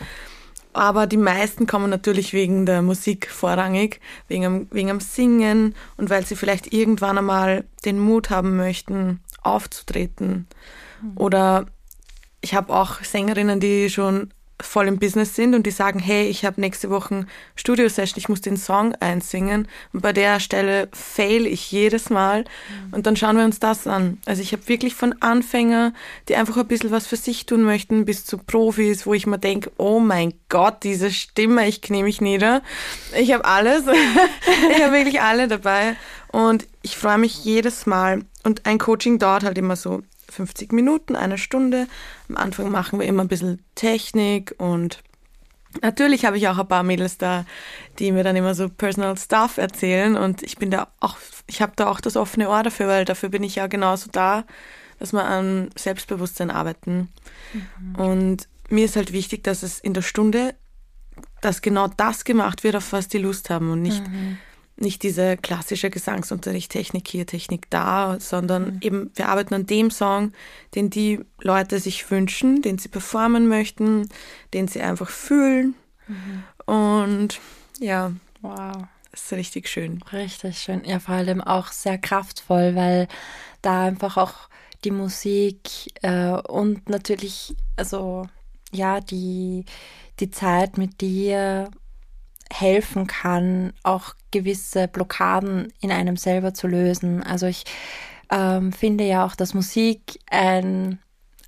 Aber 0.74 1.08
die 1.08 1.18
meisten 1.18 1.68
kommen 1.68 1.90
natürlich 1.90 2.32
wegen 2.32 2.66
der 2.66 2.82
Musik 2.82 3.30
vorrangig, 3.30 4.00
wegen 4.28 4.46
am, 4.46 4.68
wegen 4.72 4.90
am 4.90 5.02
Singen 5.02 5.76
und 5.98 6.10
weil 6.10 6.26
sie 6.26 6.36
vielleicht 6.36 6.72
irgendwann 6.74 7.18
einmal 7.18 7.66
den 7.84 8.00
Mut 8.00 8.30
haben 8.30 8.56
möchten, 8.56 9.20
aufzutreten. 9.42 10.48
Mhm. 11.02 11.12
Oder 11.16 11.66
ich 12.42 12.54
habe 12.54 12.74
auch 12.74 13.04
Sängerinnen, 13.04 13.60
die 13.60 13.90
schon 13.90 14.32
voll 14.64 14.88
im 14.88 15.00
Business 15.00 15.36
sind 15.36 15.56
und 15.56 15.66
die 15.66 15.72
sagen, 15.72 16.00
hey, 16.00 16.28
ich 16.28 16.46
habe 16.46 16.62
nächste 16.62 16.90
Woche 16.90 17.26
Studio-Session, 17.56 18.18
ich 18.18 18.30
muss 18.30 18.42
den 18.42 18.58
Song 18.58 18.94
einsingen. 18.96 19.68
Und 19.94 20.02
bei 20.02 20.14
der 20.14 20.40
Stelle 20.40 20.90
fail 20.94 21.46
ich 21.46 21.72
jedes 21.72 22.10
Mal. 22.10 22.42
Mhm. 22.42 22.94
Und 22.94 23.08
dann 23.08 23.16
schauen 23.16 23.38
wir 23.38 23.46
uns 23.46 23.60
das 23.60 23.88
an. 23.88 24.20
Also 24.26 24.42
ich 24.42 24.54
habe 24.54 24.68
wirklich 24.68 24.96
von 24.96 25.16
Anfänger, 25.22 25.94
die 26.30 26.36
einfach 26.36 26.58
ein 26.58 26.68
bisschen 26.68 26.92
was 26.92 27.08
für 27.08 27.18
sich 27.18 27.46
tun 27.46 27.64
möchten, 27.64 28.06
bis 28.06 28.26
zu 28.26 28.38
Profis, 28.38 29.06
wo 29.06 29.14
ich 29.14 29.28
mir 29.28 29.40
denke, 29.40 29.72
oh 29.78 30.00
mein 30.00 30.34
Gott, 30.50 30.84
diese 30.84 31.12
Stimme, 31.12 31.68
ich 31.68 31.82
knie 31.82 32.04
mich 32.04 32.22
nieder. 32.22 32.62
Ich 33.18 33.34
habe 33.34 33.46
alles. 33.46 33.84
ich 34.72 34.84
habe 34.84 34.94
wirklich 34.94 35.22
alle 35.22 35.48
dabei. 35.48 35.96
Und 36.32 36.68
ich 36.82 36.98
freue 36.98 37.18
mich 37.18 37.44
jedes 37.44 37.86
Mal. 37.86 38.24
Und 38.44 38.66
ein 38.66 38.80
Coaching 38.80 39.20
dauert 39.20 39.44
halt 39.44 39.58
immer 39.58 39.76
so 39.76 40.02
50 40.32 40.72
Minuten, 40.72 41.16
eine 41.16 41.38
Stunde. 41.38 41.88
Am 42.30 42.38
Anfang 42.38 42.72
machen 42.72 43.00
wir 43.00 43.08
immer 43.08 43.24
ein 43.24 43.28
bisschen 43.28 43.64
Technik 43.76 44.56
und 44.58 45.04
natürlich 45.82 46.26
habe 46.26 46.38
ich 46.38 46.48
auch 46.48 46.58
ein 46.58 46.68
paar 46.68 46.84
Mädels 46.84 47.18
da, 47.18 47.46
die 48.00 48.12
mir 48.12 48.24
dann 48.24 48.36
immer 48.36 48.56
so 48.56 48.70
Personal 48.70 49.18
Stuff 49.18 49.58
erzählen 49.58 50.16
und 50.16 50.44
ich 50.44 50.58
bin 50.58 50.72
da 50.72 50.88
auch, 51.00 51.18
ich 51.48 51.62
habe 51.62 51.74
da 51.76 51.88
auch 51.88 52.02
das 52.02 52.18
offene 52.18 52.50
Ohr 52.50 52.64
dafür, 52.64 52.88
weil 52.88 53.06
dafür 53.06 53.30
bin 53.30 53.44
ich 53.44 53.56
ja 53.56 53.68
genauso 53.68 54.10
da, 54.12 54.46
dass 55.00 55.14
wir 55.14 55.24
an 55.24 55.70
Selbstbewusstsein 55.76 56.52
arbeiten. 56.52 57.10
Mhm. 57.54 57.96
Und 57.96 58.48
mir 58.70 58.86
ist 58.86 58.96
halt 58.96 59.12
wichtig, 59.12 59.44
dass 59.44 59.64
es 59.64 59.80
in 59.80 59.94
der 59.94 60.02
Stunde, 60.02 60.56
dass 61.42 61.62
genau 61.62 61.88
das 61.88 62.24
gemacht 62.24 62.64
wird, 62.64 62.76
auf 62.76 62.94
was 62.94 63.08
die 63.08 63.18
Lust 63.18 63.50
haben 63.50 63.72
und 63.72 63.82
nicht 63.82 64.08
mhm 64.08 64.38
nicht 64.82 65.04
diese 65.04 65.38
klassische 65.38 65.90
Gesangsunterricht, 65.90 66.72
Technik 66.72 67.08
hier, 67.08 67.26
Technik 67.26 67.70
da, 67.70 68.18
sondern 68.20 68.76
mhm. 68.76 68.80
eben 68.82 69.12
wir 69.16 69.30
arbeiten 69.30 69.54
an 69.54 69.66
dem 69.66 69.92
Song, 69.92 70.34
den 70.76 70.90
die 70.90 71.20
Leute 71.40 71.80
sich 71.80 72.10
wünschen, 72.12 72.62
den 72.62 72.78
sie 72.78 72.90
performen 72.90 73.48
möchten, 73.48 74.10
den 74.54 74.68
sie 74.68 74.82
einfach 74.82 75.10
fühlen. 75.10 75.76
Mhm. 76.08 76.44
Und 76.66 77.40
ja, 77.80 78.12
wow. 78.42 78.88
Das 79.12 79.24
ist 79.24 79.34
richtig 79.34 79.68
schön. 79.68 80.02
Richtig 80.14 80.58
schön. 80.60 80.86
Ja, 80.86 81.00
vor 81.00 81.16
allem 81.16 81.42
auch 81.42 81.68
sehr 81.68 81.98
kraftvoll, 81.98 82.76
weil 82.76 83.08
da 83.62 83.84
einfach 83.84 84.18
auch 84.18 84.50
die 84.84 84.92
Musik 84.92 85.60
äh, 86.02 86.30
und 86.30 86.90
natürlich, 86.90 87.56
also 87.76 88.28
ja, 88.72 89.02
die, 89.02 89.66
die 90.20 90.32
Zeit 90.32 90.78
mit 90.78 91.02
dir 91.02 91.70
helfen 92.52 93.08
kann, 93.08 93.74
auch 93.84 94.14
gewisse 94.32 94.88
Blockaden 94.88 95.72
in 95.82 95.92
einem 95.92 96.18
selber 96.18 96.54
zu 96.54 96.68
lösen. 96.68 97.24
Also 97.24 97.46
ich 97.48 97.64
ähm, 98.32 98.72
finde 98.72 99.06
ja 99.06 99.26
auch, 99.26 99.36
dass 99.36 99.54
Musik 99.54 100.20
ein 100.30 101.00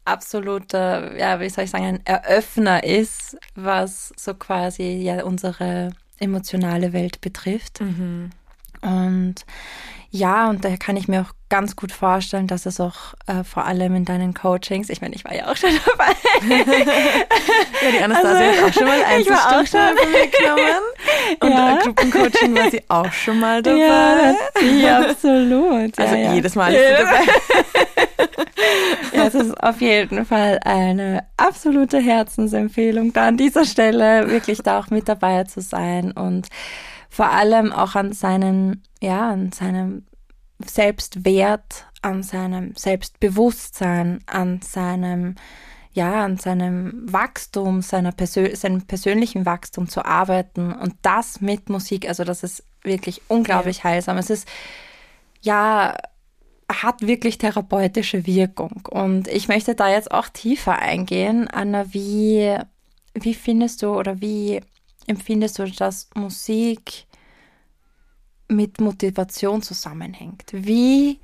absoluter, 0.06 1.18
ja, 1.18 1.40
wie 1.40 1.50
soll 1.50 1.64
ich 1.66 1.72
sagen, 1.72 1.86
ein 1.86 2.06
Eröffner 2.06 2.84
ist, 2.84 3.38
was 3.56 4.14
so 4.18 4.34
quasi 4.34 4.84
ja 4.84 5.24
unsere 5.24 5.92
emotionale 6.20 6.94
Welt 6.94 7.22
betrifft. 7.22 7.82
Mhm. 7.82 8.32
Und 8.82 9.46
ja, 10.16 10.48
und 10.48 10.64
da 10.64 10.78
kann 10.78 10.96
ich 10.96 11.08
mir 11.08 11.22
auch 11.22 11.34
ganz 11.50 11.76
gut 11.76 11.92
vorstellen, 11.92 12.46
dass 12.46 12.68
es 12.68 12.80
auch 12.80 13.16
äh, 13.26 13.44
vor 13.44 13.66
allem 13.66 13.96
in 13.96 14.06
deinen 14.06 14.36
Coachings, 14.36 14.90
ich 14.90 15.02
meine, 15.02 15.16
ich 15.16 15.26
war 15.26 15.34
ja 15.34 15.52
auch 15.52 15.56
schon 15.56 15.72
dabei. 15.84 16.14
ja, 17.82 17.92
die 17.92 17.98
Anastasia 17.98 18.48
also, 18.48 18.62
hat 18.62 18.70
auch 18.70 18.74
schon 18.74 18.88
mal 18.88 19.04
Einzelstunden 19.04 19.98
von 19.98 20.12
mir 20.12 20.28
genommen. 20.28 20.84
Und 21.40 21.50
ja. 21.50 21.78
Gruppencoaching 21.78 22.56
war 22.56 22.70
sie 22.70 22.84
auch 22.90 23.12
schon 23.12 23.40
mal 23.40 23.64
dabei. 23.64 23.80
Ja, 23.80 24.36
ja 24.62 25.10
absolut. 25.10 25.98
Also 25.98 26.16
ja, 26.16 26.34
jedes 26.34 26.54
Mal 26.54 26.76
ist 26.76 26.88
sie 26.88 27.04
dabei. 27.04 28.38
ja, 29.18 29.26
es 29.26 29.34
ist 29.34 29.64
auf 29.64 29.82
jeden 29.82 30.26
Fall 30.28 30.60
eine 30.64 31.26
absolute 31.38 31.98
Herzensempfehlung, 31.98 33.14
da 33.14 33.30
an 33.30 33.38
dieser 33.38 33.66
Stelle 33.66 34.30
wirklich 34.30 34.60
da 34.62 34.78
auch 34.78 34.92
mit 34.92 35.10
dabei 35.10 35.46
zu 35.46 35.60
sein 35.62 36.12
und 36.12 36.50
vor 37.14 37.30
allem 37.30 37.72
auch 37.72 37.94
an 37.94 38.12
seinen, 38.12 38.84
ja, 39.04 39.32
an 39.32 39.52
seinem 39.52 40.06
Selbstwert, 40.66 41.88
an 42.02 42.24
seinem 42.24 42.74
Selbstbewusstsein, 42.76 44.22
an 44.28 44.62
seinem, 44.62 45.36
ja, 45.92 46.24
an 46.24 46.38
seinem 46.38 47.12
Wachstum, 47.12 47.82
seiner 47.82 48.14
Persö 48.14 48.56
seinem 48.56 48.84
persönlichen 48.84 49.46
Wachstum 49.46 49.90
zu 49.90 50.06
arbeiten 50.06 50.72
und 50.72 50.96
das 51.02 51.42
mit 51.42 51.70
Musik, 51.70 52.08
also 52.08 52.24
das 52.24 52.44
ist 52.44 52.64
wirklich 52.82 53.22
unglaublich 53.28 53.80
ja. 53.80 53.84
heilsam. 53.86 54.18
Es 54.18 54.30
ist, 54.30 54.48
ja, 55.42 55.98
hat 56.72 57.02
wirklich 57.02 57.38
therapeutische 57.38 58.26
Wirkung. 58.26 58.88
Und 58.90 59.28
ich 59.28 59.50
möchte 59.50 59.76
da 59.76 59.90
jetzt 59.90 60.12
auch 60.12 60.30
tiefer 60.30 60.80
eingehen, 60.80 61.50
Anna, 61.50 61.94
wie, 61.94 62.58
wie 63.14 63.34
findest 63.34 63.82
du 63.82 63.90
oder 63.90 64.22
wie 64.22 64.62
empfindest 65.08 65.60
du, 65.60 65.66
dass 65.66 66.10
Musik 66.16 67.06
mit 68.48 68.80
Motivation 68.82 69.62
zusammenhängt? 69.62 70.52
Wie 70.52 71.20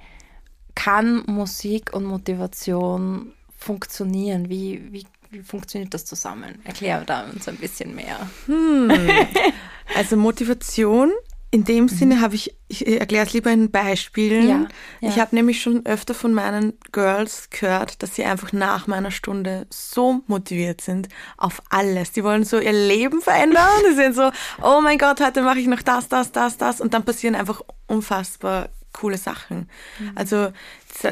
kann 0.76 1.24
Musik 1.26 1.94
und 1.94 2.06
Motivation 2.06 3.34
funktionieren? 3.58 4.50
Wie, 4.50 4.92
wie, 4.92 5.06
wie 5.30 5.44
funktioniert 5.44 5.94
das 5.94 6.06
zusammen? 6.06 6.60
Erklär 6.64 7.04
da 7.06 7.30
uns 7.30 7.48
ein 7.48 7.58
bisschen 7.58 7.96
mehr. 7.96 8.30
Hm. 8.46 8.92
Also 9.96 10.18
Motivation 10.18 11.12
in 11.52 11.64
dem 11.64 11.86
mhm. 11.86 11.90
Sinne 11.90 12.22
habe 12.22 12.36
ich, 12.36 12.56
ich 12.68 12.86
erkläre 12.86 13.26
es 13.26 13.34
lieber 13.34 13.52
in 13.52 13.72
Beispielen. 13.72 14.48
Ja, 14.48 14.68
ja. 15.02 15.10
Ich 15.10 15.20
habe 15.20 15.36
nämlich 15.36 15.62
schon 15.62 15.86
öfter 15.86 16.14
von 16.14 16.34
meinen 16.34 16.74
Girls 16.92 17.50
gehört, 17.50 18.04
dass 18.04 18.16
sie 18.16 18.24
einfach 18.24 18.54
nach 18.54 18.86
meiner 18.86 19.10
Stunde 19.10 19.66
so 19.72 20.22
motiviert 20.28 20.82
sind 20.82 21.10
auf 21.38 21.62
alles. 21.70 22.12
Die 22.12 22.24
wollen 22.24 22.44
so 22.44 22.60
ihr 22.60 22.74
Leben 22.74 23.22
verändern. 23.22 23.68
Die 23.90 23.96
sind 23.96 24.16
so, 24.16 24.32
oh 24.62 24.80
mein 24.82 25.00
Gott, 25.00 25.22
heute 25.22 25.42
mache 25.42 25.60
ich 25.60 25.68
noch 25.68 25.82
das, 25.82 26.08
das, 26.08 26.32
das, 26.32 26.58
das. 26.58 26.82
Und 26.82 26.94
dann 26.94 27.04
passieren 27.04 27.36
einfach 27.36 27.62
unfassbar 27.88 28.70
coole 28.94 29.18
Sachen. 29.18 29.70
Mhm. 30.00 30.12
Also 30.16 30.52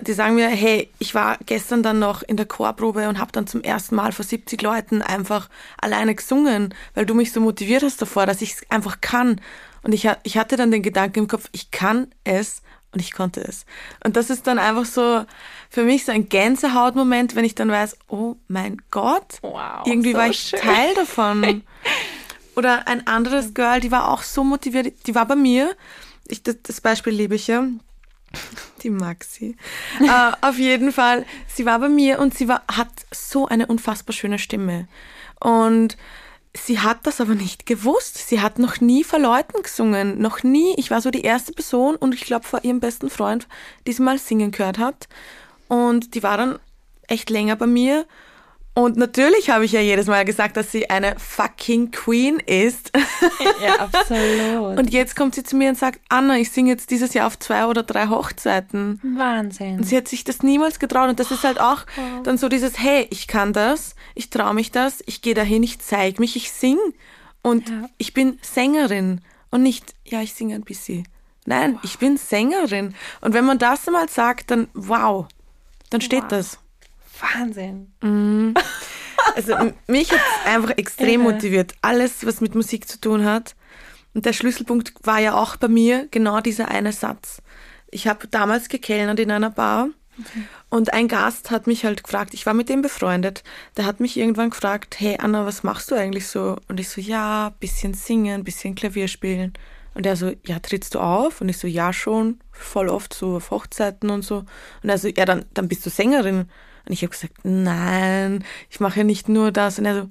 die 0.02 0.14
sagen 0.14 0.36
mir, 0.36 0.50
hey, 0.50 0.90
ich 1.00 1.14
war 1.14 1.38
gestern 1.46 1.84
dann 1.84 2.00
noch 2.00 2.24
in 2.24 2.36
der 2.36 2.46
Chorprobe 2.46 3.08
und 3.08 3.20
habe 3.20 3.32
dann 3.32 3.48
zum 3.48 3.62
ersten 3.62 3.96
Mal 3.96 4.12
vor 4.12 4.26
70 4.26 4.62
Leuten 4.62 5.02
einfach 5.02 5.50
alleine 5.78 6.16
gesungen, 6.16 6.74
weil 6.96 7.06
du 7.06 7.14
mich 7.14 7.32
so 7.32 7.40
motiviert 7.40 7.84
hast 7.84 8.02
davor, 8.02 8.26
dass 8.26 8.42
ich 8.42 8.54
es 8.54 8.62
einfach 8.70 9.02
kann. 9.02 9.40
Und 9.88 9.94
ich, 9.94 10.06
ich 10.24 10.38
hatte 10.38 10.58
dann 10.58 10.70
den 10.70 10.82
Gedanken 10.82 11.20
im 11.20 11.28
Kopf, 11.30 11.48
ich 11.54 11.72
kann 11.72 12.08
es 12.26 12.62
und 12.92 13.00
ich 13.00 13.14
konnte 13.14 13.40
es. 13.40 13.66
Und 14.04 14.18
das 14.18 14.30
ist 14.30 14.46
dann 14.46 14.60
einfach 14.60 14.84
so 14.84 15.24
für 15.70 15.84
mich 15.84 16.04
so 16.04 16.12
ein 16.12 16.28
Gänsehautmoment, 16.28 17.36
wenn 17.36 17.46
ich 17.46 17.56
dann 17.56 17.72
weiß, 17.72 17.96
oh 18.10 18.36
mein 18.50 18.82
Gott, 18.92 19.40
wow, 19.42 19.86
irgendwie 19.86 20.12
so 20.12 20.18
war 20.18 20.28
ich 20.28 20.40
schön. 20.40 20.60
Teil 20.60 20.94
davon. 20.94 21.64
Oder 22.58 22.86
ein 22.90 23.08
anderes 23.08 23.54
Girl, 23.54 23.80
die 23.80 23.90
war 23.90 24.12
auch 24.12 24.24
so 24.24 24.44
motiviert, 24.44 25.08
die 25.08 25.16
war 25.16 25.26
bei 25.26 25.38
mir. 25.38 25.74
Ich, 26.28 26.44
das, 26.44 26.58
das 26.64 26.82
Beispiel 26.82 27.14
liebe 27.14 27.36
ich 27.36 27.48
ja. 27.48 27.64
Die 28.84 28.90
Maxi. 28.90 29.56
uh, 30.02 30.34
auf 30.42 30.58
jeden 30.58 30.92
Fall, 30.92 31.26
sie 31.48 31.66
war 31.66 31.80
bei 31.80 31.88
mir 31.88 32.20
und 32.20 32.34
sie 32.34 32.50
war, 32.50 32.64
hat 32.70 32.90
so 33.12 33.48
eine 33.48 33.68
unfassbar 33.68 34.14
schöne 34.14 34.38
Stimme. 34.38 34.90
Und 35.40 35.96
Sie 36.56 36.80
hat 36.80 37.06
das 37.06 37.22
aber 37.22 37.36
nicht 37.36 37.66
gewusst. 37.66 38.18
Sie 38.18 38.42
hat 38.42 38.60
noch 38.60 38.82
nie 38.82 39.04
vor 39.04 39.20
Leuten 39.20 39.62
gesungen. 39.62 40.20
Noch 40.20 40.44
nie. 40.44 40.74
Ich 40.78 40.92
war 40.92 41.02
so 41.02 41.12
die 41.12 41.22
erste 41.22 41.54
Person 41.54 41.96
und 41.96 42.14
ich 42.14 42.22
glaube 42.22 42.46
vor 42.46 42.64
ihrem 42.64 42.80
besten 42.80 43.10
Freund, 43.10 43.48
die 43.86 43.94
sie 43.94 44.02
mal 44.02 44.18
singen 44.18 44.52
gehört 44.52 44.78
hat. 44.80 45.08
Und 45.68 46.16
die 46.16 46.24
war 46.24 46.38
dann 46.38 46.60
echt 47.08 47.30
länger 47.30 47.56
bei 47.56 47.68
mir. 47.68 48.06
Und 48.78 48.96
natürlich 48.96 49.50
habe 49.50 49.66
ich 49.66 49.72
ja 49.72 49.82
jedes 49.82 50.06
Mal 50.06 50.24
gesagt, 50.24 50.56
dass 50.56 50.72
sie 50.72 50.88
eine 50.88 51.16
fucking 51.18 51.90
Queen 51.90 52.40
ist. 52.40 52.92
Ja, 53.62 53.80
absolut. 53.80 54.78
Und 54.78 54.94
jetzt 54.94 55.16
kommt 55.16 55.34
sie 55.34 55.42
zu 55.42 55.56
mir 55.56 55.70
und 55.70 55.78
sagt, 55.78 56.00
Anna, 56.10 56.38
ich 56.38 56.52
singe 56.52 56.70
jetzt 56.70 56.92
dieses 56.92 57.14
Jahr 57.16 57.26
auf 57.26 57.40
zwei 57.40 57.66
oder 57.66 57.82
drei 57.82 58.08
Hochzeiten. 58.08 59.00
Wahnsinn. 59.18 59.78
Und 59.78 59.84
sie 59.86 59.98
hat 59.98 60.08
sich 60.08 60.24
das 60.24 60.44
niemals 60.44 60.80
getraut. 60.80 61.10
Und 61.10 61.20
das 61.20 61.32
ist 61.32 61.44
halt 61.44 61.60
auch 61.60 61.86
dann 62.24 62.38
so 62.38 62.50
dieses, 62.50 62.78
hey, 62.78 63.08
ich 63.10 63.28
kann 63.28 63.52
das, 63.52 63.96
ich 64.14 64.30
traue 64.30 64.54
mich 64.54 64.72
das, 64.72 65.04
ich 65.08 65.24
gehe 65.24 65.34
dahin, 65.34 65.64
ich 65.64 65.80
zeige 65.80 66.22
mich, 66.22 66.36
ich 66.36 66.52
sing. 66.52 66.78
Und 67.42 67.70
ja. 67.70 67.90
ich 67.98 68.14
bin 68.14 68.38
Sängerin. 68.44 69.22
Und 69.50 69.64
nicht, 69.64 69.96
ja, 70.06 70.22
ich 70.22 70.36
singe 70.36 70.54
ein 70.54 70.64
bisschen. 70.64 71.08
Nein, 71.46 71.76
wow. 71.76 71.82
ich 71.84 71.98
bin 71.98 72.18
Sängerin. 72.18 72.94
Und 73.22 73.34
wenn 73.34 73.46
man 73.46 73.58
das 73.58 73.88
einmal 73.88 74.08
sagt, 74.08 74.52
dann 74.52 74.68
wow, 74.76 75.26
dann 75.90 76.02
steht 76.02 76.24
wow. 76.24 76.30
das. 76.30 76.60
Wahnsinn. 77.22 77.92
Mhm. 78.02 78.54
Also 79.36 79.56
mich 79.88 80.12
hat 80.12 80.22
einfach 80.46 80.72
extrem 80.78 81.22
Irre. 81.22 81.34
motiviert. 81.34 81.74
Alles, 81.82 82.26
was 82.26 82.42
mit 82.42 82.56
Musik 82.56 82.88
zu 82.88 83.00
tun 83.00 83.26
hat. 83.26 83.56
Und 84.14 84.26
der 84.26 84.34
Schlüsselpunkt 84.34 84.94
war 85.04 85.20
ja 85.20 85.36
auch 85.36 85.58
bei 85.58 85.68
mir 85.68 86.08
genau 86.10 86.40
dieser 86.42 86.70
eine 86.70 86.92
Satz. 86.92 87.42
Ich 87.92 88.08
habe 88.08 88.28
damals 88.28 88.70
gekellnert 88.70 89.20
in 89.20 89.32
einer 89.32 89.52
Bar 89.52 89.90
okay. 90.20 90.44
und 90.70 90.94
ein 90.94 91.08
Gast 91.08 91.52
hat 91.52 91.68
mich 91.68 91.86
halt 91.86 92.04
gefragt, 92.04 92.34
ich 92.34 92.46
war 92.46 92.54
mit 92.54 92.68
dem 92.68 92.82
befreundet, 92.82 93.44
der 93.78 93.86
hat 93.86 94.00
mich 94.00 94.18
irgendwann 94.18 94.50
gefragt, 94.50 95.00
hey 95.00 95.18
Anna, 95.20 95.46
was 95.46 95.64
machst 95.64 95.92
du 95.92 95.96
eigentlich 95.96 96.28
so? 96.28 96.58
Und 96.68 96.80
ich 96.80 96.90
so, 96.90 97.00
ja, 97.00 97.54
bisschen 97.60 97.94
singen, 97.94 98.44
bisschen 98.44 98.76
Klavier 98.76 99.08
spielen. 99.08 99.54
Und 99.94 100.06
er 100.06 100.16
so, 100.16 100.32
ja, 100.46 100.60
trittst 100.60 100.96
du 100.96 101.00
auf? 101.00 101.42
Und 101.42 101.50
ich 101.50 101.58
so, 101.58 101.68
ja, 101.68 101.92
schon, 101.92 102.40
voll 102.52 102.90
oft 102.90 103.14
so 103.14 103.38
auf 103.38 103.52
Hochzeiten 103.52 104.10
und 104.10 104.24
so. 104.24 104.46
Und 104.84 104.90
er 104.90 104.98
so, 104.98 105.08
ja, 105.08 105.26
dann, 105.26 105.46
dann 105.54 105.68
bist 105.68 105.86
du 105.86 105.90
Sängerin. 105.90 106.50
Und 106.88 106.94
ich 106.94 107.02
habe 107.02 107.12
gesagt, 107.12 107.34
nein, 107.44 108.44
ich 108.70 108.80
mache 108.80 109.00
ja 109.00 109.04
nicht 109.04 109.28
nur 109.28 109.52
das. 109.52 109.78
Und 109.78 109.86
er 109.86 110.04
so, 110.04 110.10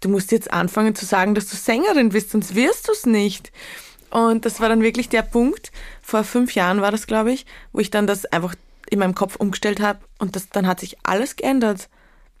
du 0.00 0.08
musst 0.08 0.32
jetzt 0.32 0.52
anfangen 0.52 0.94
zu 0.94 1.04
sagen, 1.04 1.34
dass 1.34 1.48
du 1.48 1.56
Sängerin 1.56 2.08
bist, 2.10 2.30
sonst 2.30 2.54
wirst 2.54 2.88
du 2.88 2.92
es 2.92 3.06
nicht. 3.06 3.52
Und 4.10 4.46
das 4.46 4.60
war 4.60 4.68
dann 4.68 4.82
wirklich 4.82 5.08
der 5.08 5.22
Punkt, 5.22 5.72
vor 6.00 6.24
fünf 6.24 6.54
Jahren 6.54 6.80
war 6.80 6.92
das, 6.92 7.06
glaube 7.06 7.32
ich, 7.32 7.46
wo 7.72 7.80
ich 7.80 7.90
dann 7.90 8.06
das 8.06 8.24
einfach 8.26 8.54
in 8.88 8.98
meinem 8.98 9.14
Kopf 9.14 9.36
umgestellt 9.36 9.80
habe 9.80 9.98
und 10.18 10.36
das, 10.36 10.48
dann 10.50 10.66
hat 10.66 10.80
sich 10.80 10.98
alles 11.02 11.36
geändert. 11.36 11.88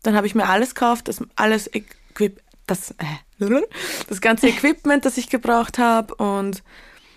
Dann 0.02 0.14
habe 0.14 0.26
ich 0.26 0.34
mir 0.34 0.48
alles 0.48 0.74
gekauft, 0.74 1.08
das 1.08 1.22
alles 1.36 1.68
Equip, 1.74 2.40
das, 2.66 2.92
äh, 2.92 3.40
das 4.08 4.20
ganze 4.20 4.48
Equipment, 4.48 5.04
das 5.04 5.16
ich 5.16 5.28
gebraucht 5.28 5.78
habe 5.78 6.14
und 6.14 6.62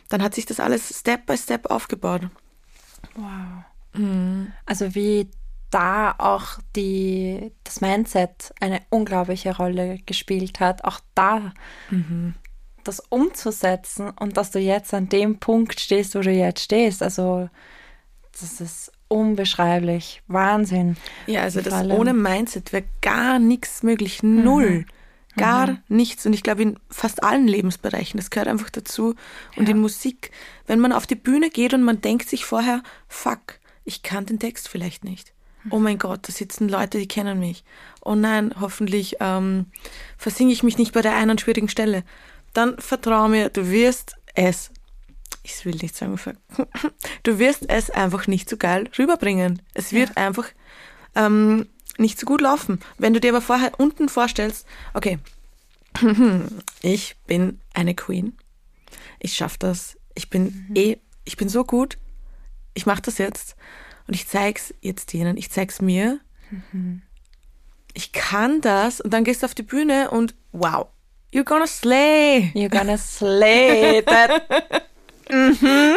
dann 0.09 0.23
hat 0.23 0.33
sich 0.33 0.45
das 0.45 0.59
alles 0.59 0.97
Step 0.97 1.25
by 1.25 1.37
Step 1.37 1.69
aufgebaut. 1.69 2.21
Wow. 3.15 3.63
Mhm. 3.93 4.53
Also 4.65 4.95
wie 4.95 5.29
da 5.69 6.15
auch 6.17 6.59
die, 6.75 7.51
das 7.63 7.81
Mindset 7.81 8.53
eine 8.59 8.81
unglaubliche 8.89 9.55
Rolle 9.55 9.99
gespielt 10.05 10.59
hat, 10.59 10.83
auch 10.83 10.99
da 11.15 11.53
mhm. 11.89 12.35
das 12.83 12.99
umzusetzen 12.99 14.11
und 14.11 14.37
dass 14.37 14.51
du 14.51 14.59
jetzt 14.59 14.93
an 14.93 15.09
dem 15.09 15.39
Punkt 15.39 15.79
stehst, 15.79 16.15
wo 16.15 16.19
du 16.19 16.31
jetzt 16.31 16.63
stehst. 16.63 17.03
Also 17.03 17.49
das 18.39 18.61
ist 18.61 18.91
unbeschreiblich. 19.09 20.21
Wahnsinn. 20.27 20.97
Ja, 21.25 21.41
also 21.41 21.61
das 21.61 21.73
ohne 21.89 22.13
Mindset 22.13 22.71
wäre 22.71 22.85
gar 23.01 23.39
nichts 23.39 23.83
möglich. 23.83 24.23
Null. 24.23 24.79
Mhm. 24.79 24.85
Gar 25.35 25.67
mhm. 25.67 25.79
nichts. 25.89 26.25
Und 26.25 26.33
ich 26.33 26.43
glaube, 26.43 26.63
in 26.63 26.79
fast 26.89 27.23
allen 27.23 27.47
Lebensbereichen, 27.47 28.17
das 28.17 28.29
gehört 28.29 28.47
einfach 28.47 28.69
dazu. 28.69 29.15
Und 29.55 29.65
ja. 29.65 29.71
in 29.71 29.79
Musik, 29.79 30.31
wenn 30.65 30.79
man 30.79 30.93
auf 30.93 31.05
die 31.05 31.15
Bühne 31.15 31.49
geht 31.49 31.73
und 31.73 31.83
man 31.83 32.01
denkt 32.01 32.29
sich 32.29 32.45
vorher, 32.45 32.81
fuck, 33.07 33.59
ich 33.83 34.01
kann 34.01 34.25
den 34.25 34.39
Text 34.39 34.67
vielleicht 34.67 35.03
nicht 35.03 35.33
oh 35.71 35.79
mein 35.79 35.97
Gott, 35.97 36.27
da 36.27 36.31
sitzen 36.31 36.69
Leute, 36.69 36.99
die 36.99 37.07
kennen 37.07 37.39
mich. 37.39 37.63
Oh 38.01 38.15
nein, 38.15 38.53
hoffentlich 38.59 39.17
ähm, 39.19 39.67
versinge 40.17 40.53
ich 40.53 40.63
mich 40.63 40.77
nicht 40.77 40.93
bei 40.93 41.01
der 41.01 41.15
einen 41.15 41.37
schwierigen 41.37 41.69
Stelle. 41.69 42.03
Dann 42.53 42.77
vertraue 42.79 43.29
mir, 43.29 43.49
du 43.49 43.69
wirst 43.69 44.15
es, 44.35 44.71
ich 45.43 45.65
will 45.65 45.75
nicht 45.75 45.95
sagen, 45.95 46.19
du 47.23 47.39
wirst 47.39 47.69
es 47.69 47.89
einfach 47.89 48.27
nicht 48.27 48.49
so 48.49 48.57
geil 48.57 48.89
rüberbringen. 48.97 49.61
Es 49.73 49.91
wird 49.91 50.09
ja. 50.09 50.27
einfach 50.27 50.47
ähm, 51.15 51.67
nicht 51.97 52.19
so 52.19 52.25
gut 52.25 52.41
laufen. 52.41 52.79
Wenn 52.97 53.13
du 53.13 53.19
dir 53.19 53.31
aber 53.31 53.41
vorher 53.41 53.79
unten 53.79 54.09
vorstellst, 54.09 54.65
okay, 54.93 55.19
ich 56.81 57.15
bin 57.25 57.59
eine 57.73 57.95
Queen, 57.95 58.37
ich 59.19 59.33
schaffe 59.33 59.57
das, 59.59 59.97
ich 60.15 60.29
bin 60.29 60.67
mhm. 60.69 60.75
eh, 60.75 60.97
ich 61.25 61.37
bin 61.37 61.49
so 61.49 61.63
gut, 61.63 61.97
ich 62.73 62.85
mache 62.85 63.01
das 63.01 63.17
jetzt 63.17 63.55
und 64.07 64.13
ich 64.13 64.27
zeig's 64.27 64.73
jetzt 64.81 65.13
denen, 65.13 65.37
ich 65.37 65.51
zeig's 65.51 65.81
mir. 65.81 66.19
Mhm. 66.71 67.01
Ich 67.93 68.11
kann 68.11 68.61
das 68.61 69.01
und 69.01 69.11
dann 69.11 69.23
gehst 69.23 69.41
du 69.41 69.45
auf 69.45 69.55
die 69.55 69.63
Bühne 69.63 70.11
und 70.11 70.35
wow, 70.51 70.87
you're 71.33 71.43
gonna 71.43 71.67
slay. 71.67 72.51
You're 72.53 72.69
gonna 72.69 72.97
slay. 72.97 74.01
That. 74.03 74.43
mhm. 75.29 75.95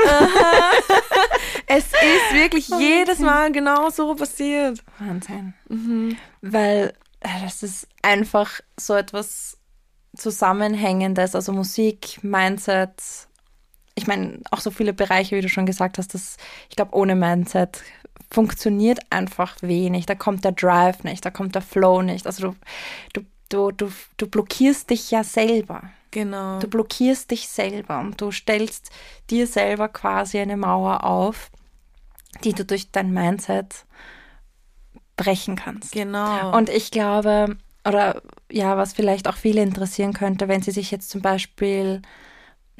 es 1.66 1.84
ist 1.84 2.32
wirklich 2.34 2.70
Wahnsinn. 2.70 2.88
jedes 2.88 3.18
Mal 3.18 3.52
genau 3.52 3.90
so 3.90 4.14
passiert. 4.14 4.82
Wahnsinn. 4.98 5.54
Mhm. 5.68 6.16
Weil 6.40 6.94
äh, 7.20 7.28
das 7.42 7.62
ist 7.62 7.86
einfach 8.02 8.60
so 8.78 8.94
etwas 8.94 9.58
Zusammenhängendes, 10.16 11.34
also 11.34 11.52
Musik, 11.52 12.18
Mindset, 12.22 13.00
ich 13.94 14.06
meine, 14.06 14.40
auch 14.50 14.60
so 14.60 14.70
viele 14.70 14.92
Bereiche, 14.92 15.36
wie 15.36 15.40
du 15.40 15.48
schon 15.48 15.66
gesagt 15.66 15.98
hast, 15.98 16.14
dass 16.14 16.36
ich 16.68 16.76
glaube, 16.76 16.94
ohne 16.94 17.14
Mindset 17.14 17.82
funktioniert 18.30 19.00
einfach 19.10 19.56
wenig. 19.60 20.06
Da 20.06 20.14
kommt 20.14 20.44
der 20.44 20.52
Drive 20.52 21.04
nicht, 21.04 21.24
da 21.24 21.30
kommt 21.30 21.54
der 21.54 21.62
Flow 21.62 22.02
nicht. 22.02 22.26
Also 22.26 22.54
du, 23.12 23.24
du, 23.48 23.70
du, 23.72 23.90
du, 24.16 24.26
blockierst 24.26 24.90
dich 24.90 25.10
ja 25.10 25.24
selber. 25.24 25.90
Genau. 26.10 26.58
Du 26.58 26.68
blockierst 26.68 27.30
dich 27.30 27.48
selber 27.48 28.00
und 28.00 28.20
du 28.20 28.30
stellst 28.30 28.90
dir 29.30 29.46
selber 29.46 29.88
quasi 29.88 30.38
eine 30.38 30.56
Mauer 30.56 31.04
auf, 31.04 31.50
die 32.44 32.52
du 32.52 32.64
durch 32.64 32.90
dein 32.90 33.12
Mindset 33.12 33.84
sprechen 35.20 35.56
kannst. 35.56 35.92
Genau. 35.92 36.56
Und 36.56 36.70
ich 36.70 36.90
glaube, 36.90 37.56
oder 37.86 38.22
ja, 38.50 38.76
was 38.76 38.92
vielleicht 38.92 39.28
auch 39.28 39.36
viele 39.36 39.62
interessieren 39.62 40.12
könnte, 40.12 40.48
wenn 40.48 40.62
sie 40.62 40.70
sich 40.70 40.90
jetzt 40.90 41.10
zum 41.10 41.20
Beispiel 41.20 42.02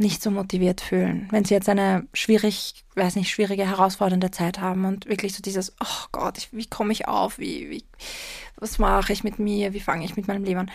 nicht 0.01 0.23
so 0.23 0.31
motiviert 0.31 0.81
fühlen, 0.81 1.29
wenn 1.31 1.45
sie 1.45 1.55
jetzt 1.55 1.69
eine 1.69 2.07
schwierig, 2.13 2.85
weiß 2.95 3.17
nicht, 3.17 3.31
schwierige, 3.31 3.67
herausfordernde 3.67 4.31
Zeit 4.31 4.61
haben 4.61 4.85
und 4.85 5.07
wirklich 5.07 5.35
so 5.35 5.43
dieses, 5.43 5.75
oh 5.81 6.07
Gott, 6.13 6.39
ich, 6.39 6.53
wie 6.53 6.67
komme 6.67 6.93
ich 6.93 7.07
auf, 7.07 7.39
wie, 7.39 7.71
wie, 7.71 7.85
was 8.57 8.79
mache 8.79 9.13
ich 9.13 9.25
mit 9.25 9.39
mir, 9.39 9.73
wie 9.73 9.81
fange 9.81 10.05
ich 10.05 10.17
mit 10.17 10.27
meinem 10.27 10.45
Leben 10.45 10.61
an, 10.61 10.71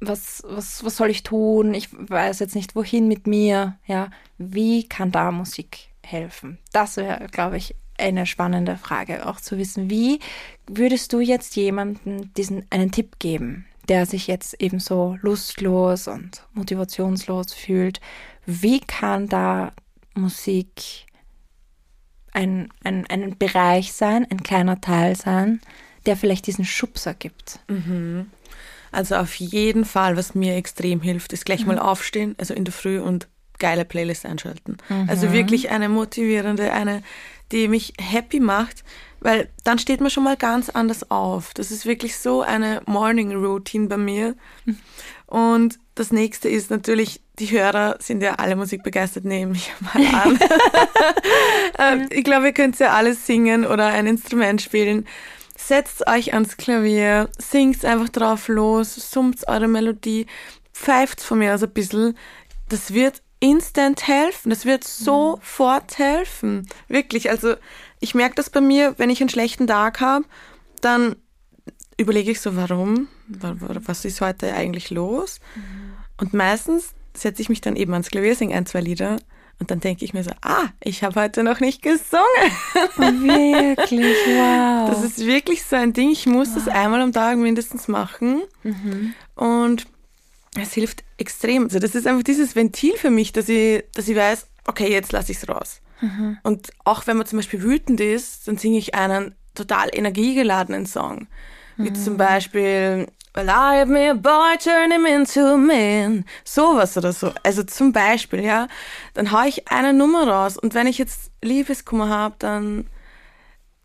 was, 0.00 0.42
was, 0.46 0.84
was 0.84 0.96
soll 0.96 1.10
ich 1.10 1.22
tun, 1.22 1.74
ich 1.74 1.88
weiß 1.92 2.40
jetzt 2.40 2.54
nicht, 2.54 2.76
wohin 2.76 3.08
mit 3.08 3.26
mir, 3.26 3.78
ja, 3.86 4.10
wie 4.36 4.88
kann 4.88 5.10
da 5.10 5.30
Musik 5.30 5.88
helfen? 6.04 6.58
Das 6.72 6.96
wäre, 6.96 7.26
glaube 7.30 7.56
ich, 7.56 7.74
eine 7.98 8.26
spannende 8.26 8.76
Frage, 8.76 9.26
auch 9.26 9.40
zu 9.40 9.58
wissen, 9.58 9.90
wie 9.90 10.20
würdest 10.66 11.12
du 11.12 11.20
jetzt 11.20 11.56
jemandem 11.56 12.32
diesen 12.34 12.66
einen 12.70 12.92
Tipp 12.92 13.18
geben, 13.18 13.66
der 13.88 14.06
sich 14.06 14.26
jetzt 14.26 14.60
eben 14.60 14.80
so 14.80 15.16
lustlos 15.22 16.08
und 16.08 16.42
motivationslos 16.52 17.54
fühlt? 17.54 18.00
Wie 18.46 18.80
kann 18.80 19.28
da 19.28 19.72
Musik 20.14 21.06
ein, 22.32 22.68
ein, 22.84 23.06
ein 23.06 23.36
Bereich 23.38 23.92
sein, 23.92 24.26
ein 24.30 24.42
kleiner 24.42 24.80
Teil 24.80 25.16
sein, 25.16 25.60
der 26.06 26.16
vielleicht 26.16 26.46
diesen 26.46 26.64
Schubser 26.64 27.14
gibt? 27.14 27.60
Also 28.92 29.16
auf 29.16 29.34
jeden 29.34 29.84
Fall, 29.84 30.16
was 30.16 30.34
mir 30.34 30.56
extrem 30.56 31.00
hilft, 31.00 31.32
ist 31.32 31.44
gleich 31.44 31.66
mal 31.66 31.78
aufstehen, 31.78 32.34
also 32.38 32.54
in 32.54 32.64
der 32.64 32.72
Früh 32.72 33.00
und 33.00 33.28
geile 33.58 33.84
Playlist 33.84 34.24
einschalten. 34.24 34.76
Also 35.08 35.32
wirklich 35.32 35.70
eine 35.70 35.88
motivierende, 35.88 36.72
eine, 36.72 37.02
die 37.52 37.68
mich 37.68 37.94
happy 37.98 38.40
macht, 38.40 38.84
weil 39.20 39.48
dann 39.64 39.78
steht 39.78 40.00
man 40.00 40.10
schon 40.10 40.24
mal 40.24 40.36
ganz 40.36 40.68
anders 40.68 41.10
auf. 41.10 41.54
Das 41.54 41.70
ist 41.70 41.86
wirklich 41.86 42.16
so 42.18 42.42
eine 42.42 42.82
Morning 42.86 43.34
Routine 43.34 43.88
bei 43.88 43.96
mir. 43.96 44.34
Und 45.26 45.78
das 45.94 46.12
nächste 46.12 46.48
ist 46.48 46.70
natürlich, 46.70 47.20
die 47.38 47.50
Hörer 47.50 47.96
sind 48.00 48.22
ja 48.22 48.34
alle 48.34 48.56
musikbegeistert, 48.56 49.24
nehme 49.24 49.54
ich 49.54 49.72
mal 49.80 50.06
an. 50.14 50.38
Ähm, 51.80 52.08
ich 52.10 52.24
glaube, 52.24 52.46
ihr 52.46 52.52
könnt 52.52 52.76
ja 52.80 52.92
alles 52.92 53.24
singen 53.24 53.64
oder 53.64 53.86
ein 53.86 54.08
Instrument 54.08 54.60
spielen. 54.60 55.06
Setzt 55.56 56.08
euch 56.08 56.34
ans 56.34 56.56
Klavier, 56.56 57.28
singt 57.38 57.84
einfach 57.84 58.08
drauf 58.08 58.48
los, 58.48 58.96
summt 58.96 59.46
eure 59.46 59.68
Melodie, 59.68 60.26
pfeift 60.72 61.20
von 61.20 61.38
mir 61.38 61.54
aus 61.54 61.62
ein 61.62 61.70
bisschen. 61.70 62.16
Das 62.68 62.94
wird 62.94 63.22
instant 63.40 64.06
helfen. 64.08 64.50
Das 64.50 64.64
wird 64.66 64.84
sofort 64.84 65.98
helfen. 65.98 66.68
Wirklich. 66.88 67.30
Also 67.30 67.54
ich 68.00 68.14
merke 68.14 68.34
das 68.36 68.50
bei 68.50 68.60
mir, 68.60 68.94
wenn 68.98 69.10
ich 69.10 69.20
einen 69.20 69.28
schlechten 69.30 69.66
Tag 69.66 70.00
habe, 70.00 70.24
dann 70.80 71.16
überlege 71.96 72.30
ich 72.30 72.40
so, 72.40 72.56
warum? 72.56 73.08
Wa- 73.28 73.56
wa- 73.58 73.80
Was 73.84 74.04
ist 74.04 74.20
heute 74.20 74.52
eigentlich 74.54 74.90
los? 74.90 75.40
Und 76.20 76.32
meistens 76.34 76.94
setze 77.14 77.42
ich 77.42 77.48
mich 77.48 77.60
dann 77.60 77.76
eben 77.76 77.92
ans 77.92 78.10
Klavier, 78.10 78.34
singe 78.36 78.54
ein, 78.54 78.66
zwei 78.66 78.80
Lieder 78.80 79.16
und 79.60 79.72
dann 79.72 79.80
denke 79.80 80.04
ich 80.04 80.14
mir 80.14 80.22
so, 80.22 80.30
ah, 80.42 80.66
ich 80.80 81.02
habe 81.02 81.20
heute 81.20 81.42
noch 81.42 81.58
nicht 81.58 81.82
gesungen. 81.82 82.22
Wirklich, 82.96 84.16
wow. 84.26 84.90
Das 84.90 85.02
ist 85.04 85.24
wirklich 85.26 85.64
so 85.64 85.74
ein 85.76 85.92
Ding. 85.92 86.10
Ich 86.10 86.26
muss 86.26 86.54
das 86.54 86.68
einmal 86.68 87.00
am 87.02 87.12
Tag 87.12 87.36
mindestens 87.38 87.88
machen. 87.88 88.42
Und 89.34 89.86
es 90.56 90.72
hilft 90.72 91.04
extrem. 91.18 91.64
Also 91.64 91.78
das 91.78 91.94
ist 91.94 92.06
einfach 92.06 92.22
dieses 92.22 92.56
Ventil 92.56 92.96
für 92.96 93.10
mich, 93.10 93.32
dass 93.32 93.48
ich, 93.48 93.84
dass 93.94 94.08
ich 94.08 94.16
weiß, 94.16 94.46
okay, 94.66 94.90
jetzt 94.90 95.12
lasse 95.12 95.32
ich 95.32 95.38
es 95.38 95.48
raus. 95.48 95.80
Und 96.44 96.70
auch 96.84 97.06
wenn 97.06 97.16
man 97.16 97.26
zum 97.26 97.38
Beispiel 97.38 97.62
wütend 97.62 98.00
ist, 98.00 98.46
dann 98.46 98.56
singe 98.56 98.78
ich 98.78 98.94
einen 98.94 99.34
total 99.54 99.88
energiegeladenen 99.92 100.86
Song. 100.86 101.26
Wie 101.76 101.92
zum 101.92 102.16
Beispiel 102.16 103.06
Well, 103.34 103.48
I 103.50 103.84
me 103.86 104.10
a 104.10 104.14
boy, 104.14 104.56
turn 104.58 104.90
him 104.90 105.06
into 105.06 105.40
a 105.40 105.56
man. 105.56 106.24
Sowas 106.44 106.96
oder 106.96 107.12
so. 107.12 107.32
Also 107.44 107.62
zum 107.62 107.92
Beispiel, 107.92 108.42
ja. 108.42 108.66
Dann 109.14 109.30
hau 109.30 109.46
ich 109.46 109.68
eine 109.70 109.92
Nummer 109.92 110.26
raus. 110.26 110.56
Und 110.56 110.74
wenn 110.74 110.88
ich 110.88 110.98
jetzt 110.98 111.30
Liebeskummer 111.42 112.08
habe, 112.08 112.34
dann, 112.40 112.88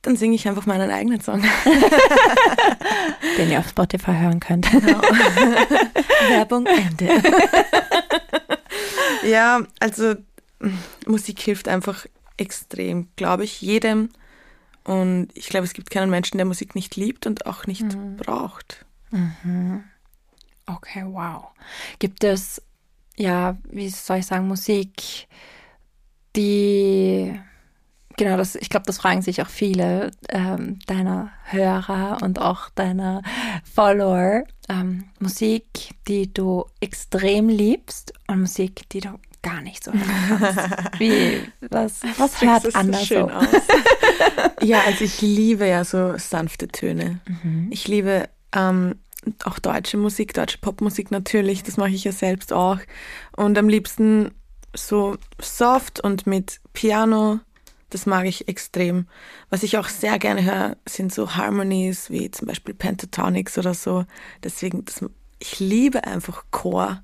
dann 0.03 0.17
singe 0.17 0.35
ich 0.35 0.47
einfach 0.47 0.65
meinen 0.65 0.91
eigenen 0.91 1.21
Song. 1.21 1.41
Den 3.37 3.49
ihr 3.49 3.59
auf 3.59 3.69
Spotify 3.69 4.11
hören 4.11 4.39
könnt. 4.39 4.71
Werbung 6.29 6.67
Ende. 6.67 7.09
Ja, 9.25 9.61
also 9.79 10.15
Musik 11.07 11.39
hilft 11.39 11.69
einfach 11.69 12.05
extrem, 12.35 13.07
glaube 13.15 13.45
ich, 13.45 13.61
jedem. 13.61 14.09
Und 14.83 15.29
ich 15.33 15.47
glaube, 15.47 15.65
es 15.65 15.71
gibt 15.71 15.91
keinen 15.91 16.09
Menschen, 16.09 16.37
der 16.37 16.45
Musik 16.45 16.75
nicht 16.75 16.97
liebt 16.97 17.25
und 17.25 17.45
auch 17.45 17.65
nicht 17.65 17.85
braucht. 18.17 18.85
Okay, 20.65 21.05
wow. 21.05 21.51
Gibt 21.99 22.25
es, 22.25 22.61
ja, 23.15 23.57
wie 23.69 23.87
soll 23.87 24.17
ich 24.17 24.25
sagen, 24.25 24.49
Musik, 24.49 25.29
die, 26.35 27.39
genau, 28.17 28.38
das, 28.38 28.56
ich 28.56 28.69
glaube, 28.69 28.86
das 28.86 28.97
fragen 28.97 29.21
sich 29.21 29.41
auch 29.41 29.49
viele 29.49 30.12
ähm, 30.30 30.80
deiner 30.88 31.32
Hörer 31.45 32.19
und 32.21 32.39
auch 32.39 32.69
deiner 32.69 33.21
Follower. 33.73 34.43
Ähm, 34.69 35.06
Musik, 35.19 35.95
die 36.08 36.34
du 36.34 36.65
extrem 36.80 37.49
liebst 37.49 38.13
und 38.28 38.41
Musik, 38.41 38.88
die 38.89 39.02
du 39.02 39.19
gar 39.41 39.62
nicht 39.62 39.84
so 39.84 39.91
hören 39.91 40.39
kannst. 40.39 40.60
Wie, 40.99 41.41
was, 41.69 42.02
was 42.17 42.41
hört 42.41 42.76
anders 42.76 43.06
schön 43.06 43.28
so? 43.28 43.34
aus. 43.34 43.45
ja, 44.62 44.82
also 44.86 45.04
ich 45.04 45.21
liebe 45.21 45.67
ja 45.67 45.84
so 45.84 46.17
sanfte 46.17 46.69
Töne. 46.69 47.19
Ich 47.69 47.88
liebe 47.88 48.30
ähm, 48.56 48.95
auch 49.43 49.60
deutsche 49.60 49.97
Musik, 49.97 50.34
deutsche 50.34 50.58
Popmusik 50.58 51.12
natürlich, 51.12 51.63
das 51.63 51.78
mache 51.78 51.91
ich 51.91 52.04
ja 52.04 52.12
selbst 52.12 52.54
auch. 52.54 52.80
Und 53.36 53.58
am 53.58 53.67
liebsten 53.67 54.32
so 54.76 55.17
soft 55.39 55.99
und 55.99 56.26
mit 56.26 56.60
Piano, 56.73 57.39
das 57.93 58.06
mag 58.06 58.25
ich 58.25 58.47
extrem. 58.47 59.08
Was 59.49 59.62
ich 59.62 59.77
auch 59.77 59.88
sehr 59.88 60.17
gerne 60.17 60.43
höre, 60.43 60.77
sind 60.88 61.13
so 61.13 61.36
Harmonies, 61.36 62.10
wie 62.10 62.32
zum 62.32 62.47
Beispiel 62.47 62.73
Pentatonics 62.73 63.58
oder 63.58 63.73
so. 63.73 64.06
Deswegen, 64.43 64.84
das, 64.86 65.06
ich 65.39 65.60
liebe 65.60 66.03
einfach 66.06 66.43
Chor. 66.51 67.03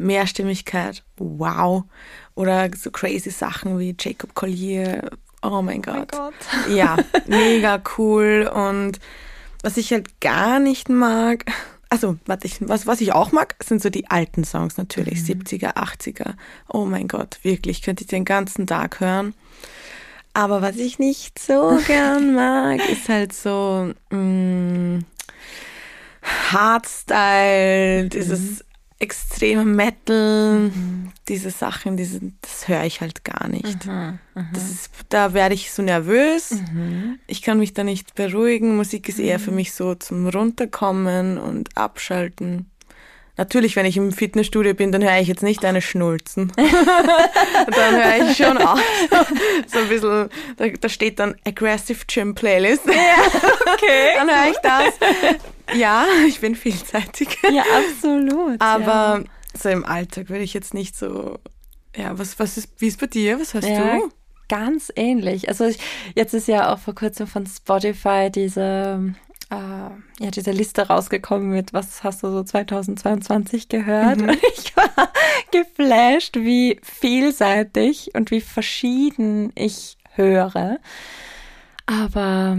Mehrstimmigkeit, 0.00 1.02
wow. 1.16 1.82
Oder 2.36 2.70
so 2.76 2.92
crazy 2.92 3.30
Sachen 3.30 3.80
wie 3.80 3.96
Jacob 3.98 4.32
Collier, 4.34 5.10
oh 5.42 5.60
mein 5.60 5.82
Gott. 5.82 6.12
Ja, 6.68 6.96
mega 7.26 7.82
cool. 7.98 8.48
Und 8.54 9.00
was 9.62 9.76
ich 9.76 9.90
halt 9.90 10.20
gar 10.20 10.60
nicht 10.60 10.88
mag, 10.88 11.46
also 11.88 12.16
warte, 12.26 12.46
ich, 12.46 12.58
was, 12.60 12.86
was 12.86 13.00
ich 13.00 13.12
auch 13.12 13.32
mag, 13.32 13.56
sind 13.60 13.82
so 13.82 13.90
die 13.90 14.08
alten 14.08 14.44
Songs 14.44 14.76
natürlich, 14.76 15.18
70er, 15.18 15.74
80er. 15.74 16.34
Oh 16.68 16.84
mein 16.84 17.08
Gott, 17.08 17.40
wirklich, 17.42 17.82
könnte 17.82 18.04
ich 18.04 18.08
den 18.08 18.24
ganzen 18.24 18.68
Tag 18.68 19.00
hören. 19.00 19.34
Aber 20.34 20.62
was 20.62 20.76
ich 20.76 20.98
nicht 20.98 21.38
so 21.38 21.78
gern 21.86 22.34
mag, 22.36 22.80
ist 22.88 23.08
halt 23.08 23.32
so 23.32 23.92
mh, 24.10 25.00
Hardstyle, 26.52 28.08
dieses 28.08 28.64
extreme 29.00 29.64
Metal, 29.64 30.70
diese 31.28 31.50
Sachen, 31.50 31.96
diese, 31.96 32.20
das 32.40 32.66
höre 32.66 32.82
ich 32.84 33.00
halt 33.00 33.24
gar 33.24 33.46
nicht. 33.48 33.86
Das 34.52 34.70
ist, 34.70 34.90
da 35.08 35.34
werde 35.34 35.54
ich 35.54 35.70
so 35.72 35.82
nervös. 35.82 36.50
Ich 37.28 37.42
kann 37.42 37.58
mich 37.58 37.74
da 37.74 37.84
nicht 37.84 38.14
beruhigen. 38.16 38.76
Musik 38.76 39.08
ist 39.08 39.20
eher 39.20 39.38
für 39.38 39.52
mich 39.52 39.72
so 39.72 39.94
zum 39.94 40.26
Runterkommen 40.28 41.38
und 41.38 41.76
Abschalten. 41.76 42.70
Natürlich, 43.38 43.76
wenn 43.76 43.86
ich 43.86 43.96
im 43.96 44.10
Fitnessstudio 44.12 44.74
bin, 44.74 44.90
dann 44.90 45.02
höre 45.02 45.20
ich 45.20 45.28
jetzt 45.28 45.44
nicht 45.44 45.64
eine 45.64 45.80
Schnulzen. 45.80 46.52
dann 46.56 47.94
höre 47.94 48.28
ich 48.28 48.36
schon 48.36 48.58
auch 48.62 48.78
so 49.66 49.78
ein 49.78 49.88
bisschen, 49.88 50.28
da, 50.56 50.68
da 50.68 50.88
steht 50.88 51.20
dann 51.20 51.36
Aggressive 51.46 52.00
Gym 52.06 52.34
Playlist. 52.34 52.82
Okay. 52.84 54.10
dann 54.16 54.28
höre 54.28 54.50
ich 54.50 54.58
das. 54.58 55.78
Ja, 55.78 56.04
ich 56.26 56.40
bin 56.40 56.56
vielseitig. 56.56 57.38
Ja, 57.50 57.62
absolut. 57.62 58.60
Aber 58.60 59.22
so 59.56 59.68
im 59.68 59.84
Alltag 59.84 60.30
würde 60.30 60.42
ich 60.42 60.52
jetzt 60.52 60.74
nicht 60.74 60.96
so. 60.96 61.38
Ja, 61.96 62.18
was, 62.18 62.38
was 62.40 62.56
ist, 62.58 62.70
wie 62.78 62.88
ist 62.88 63.00
bei 63.00 63.06
dir? 63.06 63.38
Was 63.40 63.54
hast 63.54 63.68
Ja, 63.68 63.98
du? 63.98 64.10
ganz 64.48 64.92
ähnlich. 64.96 65.48
Also 65.48 65.66
ich, 65.66 65.78
jetzt 66.16 66.34
ist 66.34 66.48
ja 66.48 66.72
auch 66.72 66.78
vor 66.78 66.94
kurzem 66.94 67.26
von 67.28 67.46
Spotify 67.46 68.30
diese, 68.34 69.14
äh, 69.50 69.54
ja, 70.24 70.30
diese 70.30 70.50
Liste 70.50 70.88
rausgekommen 70.88 71.50
mit, 71.50 71.72
was 71.72 72.04
hast 72.04 72.22
du 72.22 72.30
so 72.30 72.42
2022 72.42 73.68
gehört? 73.68 74.20
Und 74.22 74.38
ich 74.56 74.76
war 74.76 74.90
geflasht, 75.52 76.36
wie 76.36 76.78
vielseitig 76.82 78.10
und 78.14 78.30
wie 78.30 78.40
verschieden 78.40 79.52
ich 79.54 79.96
höre. 80.14 80.78
Aber 81.86 82.58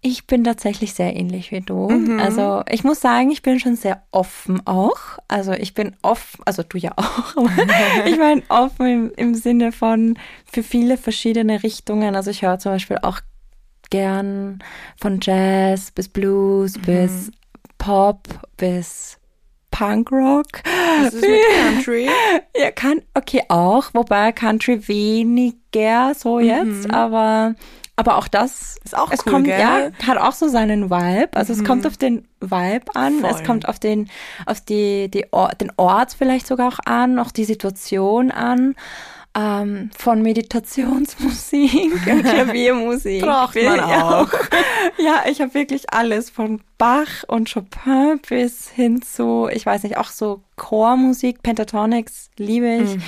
ich 0.00 0.26
bin 0.26 0.44
tatsächlich 0.44 0.92
sehr 0.92 1.16
ähnlich 1.16 1.50
wie 1.50 1.60
du. 1.62 1.88
Also 2.18 2.62
ich 2.68 2.84
muss 2.84 3.00
sagen, 3.00 3.30
ich 3.30 3.40
bin 3.40 3.58
schon 3.58 3.76
sehr 3.76 4.02
offen 4.10 4.66
auch. 4.66 4.98
Also 5.28 5.52
ich 5.52 5.72
bin 5.72 5.96
offen, 6.02 6.42
also 6.44 6.62
du 6.62 6.76
ja 6.76 6.92
auch, 6.96 7.36
ich 8.04 8.18
meine 8.18 8.42
offen 8.48 8.86
im, 8.86 9.12
im 9.16 9.34
Sinne 9.34 9.72
von 9.72 10.18
für 10.44 10.62
viele 10.62 10.98
verschiedene 10.98 11.62
Richtungen. 11.62 12.16
Also 12.16 12.30
ich 12.30 12.42
höre 12.42 12.58
zum 12.58 12.72
Beispiel 12.72 12.98
auch 13.00 13.20
gern 13.94 14.58
von 15.00 15.20
Jazz 15.22 15.92
bis 15.92 16.08
Blues 16.08 16.72
bis 16.84 17.30
Pop 17.78 18.26
bis 18.56 19.18
Punkrock. 19.70 20.46
Was 21.00 21.14
ist 21.14 21.22
mit 21.22 21.40
Country? 21.62 22.08
Ja, 22.56 22.72
kann, 22.72 23.02
okay, 23.14 23.42
auch, 23.48 23.90
wobei 23.92 24.32
Country 24.32 24.88
weniger 24.88 26.12
so 26.16 26.40
jetzt, 26.40 26.90
aber, 26.90 27.54
aber 27.94 28.18
auch 28.18 28.26
das 28.26 28.78
Ist 28.84 28.98
auch 28.98 29.12
es 29.12 29.24
cool, 29.26 29.32
kommt, 29.32 29.44
gell? 29.46 29.60
ja, 29.60 29.90
hat 30.04 30.18
auch 30.18 30.32
so 30.32 30.48
seinen 30.48 30.90
Vibe. 30.90 31.30
Also 31.34 31.52
es 31.52 31.62
kommt 31.62 31.86
auf 31.86 31.96
den 31.96 32.26
Vibe 32.40 32.96
an, 32.96 33.20
Voll. 33.20 33.30
es 33.30 33.44
kommt 33.44 33.68
auf 33.68 33.78
den, 33.78 34.10
auf 34.46 34.60
die, 34.60 35.08
die 35.08 35.26
Or 35.30 35.50
den 35.50 35.70
Ort 35.76 36.16
vielleicht 36.18 36.48
sogar 36.48 36.66
auch 36.66 36.80
an, 36.84 37.20
auch 37.20 37.30
die 37.30 37.44
Situation 37.44 38.32
an. 38.32 38.74
Ähm, 39.36 39.90
von 39.98 40.22
Meditationsmusik 40.22 41.92
und 42.06 42.22
Klaviermusik. 42.24 43.22
Braucht 43.22 43.56
man 43.56 43.76
ja, 43.78 44.20
auch. 44.20 44.28
ja, 44.98 45.24
ich 45.28 45.40
habe 45.40 45.54
wirklich 45.54 45.92
alles 45.92 46.30
von 46.30 46.60
Bach 46.78 47.24
und 47.26 47.52
Chopin 47.52 48.20
bis 48.28 48.68
hin 48.68 49.02
zu, 49.02 49.48
ich 49.52 49.66
weiß 49.66 49.82
nicht, 49.82 49.96
auch 49.96 50.10
so 50.10 50.42
Chormusik, 50.56 51.42
Pentatonics 51.42 52.30
liebe 52.36 52.76
ich. 52.76 52.94
Mhm. 52.96 53.02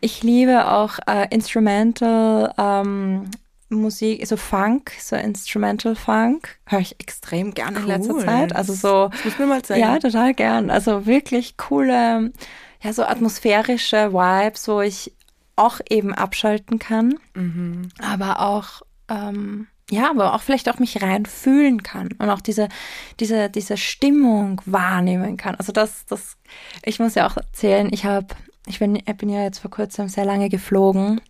Ich 0.00 0.22
liebe 0.22 0.70
auch 0.70 0.98
äh, 1.08 1.26
Instrumental 1.30 2.54
ähm, 2.58 3.30
Musik, 3.68 4.24
so 4.26 4.36
Funk, 4.36 4.92
so 5.00 5.16
Instrumental 5.16 5.96
Funk, 5.96 6.58
höre 6.66 6.80
ich 6.80 7.00
extrem 7.00 7.54
gerne 7.54 7.78
in 7.80 7.86
letzter 7.86 8.14
Cool. 8.14 8.24
Zeit. 8.24 8.54
Also 8.54 8.74
so, 8.74 9.08
Das 9.08 9.24
muss 9.24 9.38
mir 9.38 9.46
mal 9.46 9.62
zeigen. 9.62 9.80
ja, 9.80 9.98
total 9.98 10.34
gern. 10.34 10.70
Also 10.70 11.06
wirklich 11.06 11.56
coole, 11.56 12.32
ja, 12.82 12.92
so 12.92 13.02
atmosphärische 13.04 14.12
Vibes, 14.12 14.68
wo 14.68 14.80
ich 14.80 15.12
auch 15.56 15.80
eben 15.90 16.14
abschalten 16.14 16.78
kann, 16.78 17.14
Mhm. 17.34 17.88
aber 18.00 18.40
auch, 18.40 18.82
ähm, 19.08 19.66
ja, 19.90 20.08
aber 20.10 20.34
auch 20.34 20.40
vielleicht 20.42 20.68
auch 20.70 20.78
mich 20.78 21.02
rein 21.02 21.26
fühlen 21.26 21.82
kann 21.82 22.08
und 22.18 22.30
auch 22.30 22.40
diese, 22.40 22.68
diese, 23.20 23.50
diese 23.50 23.76
Stimmung 23.76 24.62
wahrnehmen 24.64 25.36
kann. 25.36 25.54
Also 25.56 25.72
das, 25.72 26.06
das, 26.06 26.36
ich 26.84 26.98
muss 26.98 27.14
ja 27.14 27.26
auch 27.28 27.36
erzählen, 27.36 27.88
ich 27.92 28.04
habe, 28.06 28.28
ich 28.66 28.78
bin, 28.78 28.96
ich 28.96 29.04
bin 29.04 29.28
ja 29.28 29.42
jetzt 29.42 29.58
vor 29.58 29.70
kurzem 29.70 30.08
sehr 30.08 30.24
lange 30.24 30.48
geflogen 30.48 31.20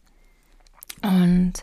und 1.02 1.54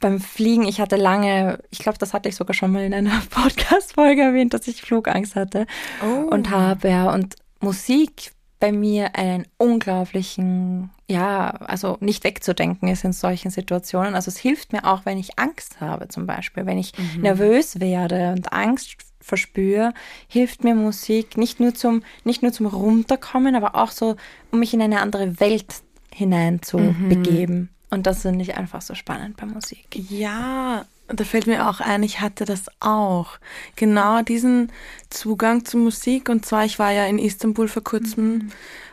beim 0.00 0.20
Fliegen, 0.20 0.64
ich 0.66 0.80
hatte 0.80 0.96
lange, 0.96 1.58
ich 1.70 1.80
glaube, 1.80 1.98
das 1.98 2.14
hatte 2.14 2.28
ich 2.28 2.36
sogar 2.36 2.54
schon 2.54 2.72
mal 2.72 2.84
in 2.84 2.94
einer 2.94 3.20
Podcast-Folge 3.30 4.22
erwähnt, 4.22 4.54
dass 4.54 4.66
ich 4.68 4.82
Flugangst 4.82 5.34
hatte 5.36 5.66
Oh. 6.02 6.28
und 6.30 6.50
habe 6.50 6.88
ja 6.88 7.12
und 7.12 7.34
Musik 7.60 8.32
bei 8.60 8.72
mir 8.72 9.16
einen 9.16 9.46
unglaublichen, 9.56 10.90
ja, 11.08 11.48
also 11.48 11.96
nicht 12.00 12.22
wegzudenken 12.24 12.88
ist 12.88 13.04
in 13.04 13.12
solchen 13.12 13.50
Situationen. 13.50 14.14
Also 14.14 14.28
es 14.28 14.36
hilft 14.36 14.72
mir 14.72 14.84
auch, 14.84 15.06
wenn 15.06 15.18
ich 15.18 15.38
Angst 15.38 15.80
habe 15.80 16.08
zum 16.08 16.26
Beispiel, 16.26 16.66
wenn 16.66 16.78
ich 16.78 16.92
nervös 17.18 17.80
werde 17.80 18.32
und 18.32 18.52
Angst 18.52 18.96
verspüre, 19.20 19.92
hilft 20.28 20.62
mir 20.62 20.74
Musik 20.74 21.36
nicht 21.36 21.58
nur 21.58 21.74
zum, 21.74 22.02
nicht 22.24 22.42
nur 22.42 22.52
zum 22.52 22.66
Runterkommen, 22.66 23.54
aber 23.54 23.74
auch 23.74 23.90
so, 23.90 24.16
um 24.52 24.60
mich 24.60 24.74
in 24.74 24.82
eine 24.82 25.00
andere 25.00 25.40
Welt 25.40 25.82
hinein 26.12 26.62
zu 26.62 26.94
begeben. 27.08 27.70
Und 27.90 28.06
das 28.06 28.22
finde 28.22 28.42
ich 28.42 28.56
einfach 28.56 28.82
so 28.82 28.94
spannend 28.94 29.36
bei 29.36 29.46
Musik. 29.46 29.86
Ja, 30.10 30.84
da 31.12 31.24
fällt 31.24 31.46
mir 31.46 31.68
auch 31.68 31.80
ein, 31.80 32.02
ich 32.02 32.20
hatte 32.20 32.44
das 32.44 32.66
auch. 32.80 33.38
Genau 33.76 34.22
diesen 34.22 34.70
Zugang 35.08 35.64
zu 35.64 35.78
Musik. 35.78 36.28
Und 36.28 36.46
zwar, 36.46 36.64
ich 36.64 36.78
war 36.78 36.92
ja 36.92 37.06
in 37.06 37.18
Istanbul 37.18 37.68
vor 37.68 37.82
kurzem 37.82 38.50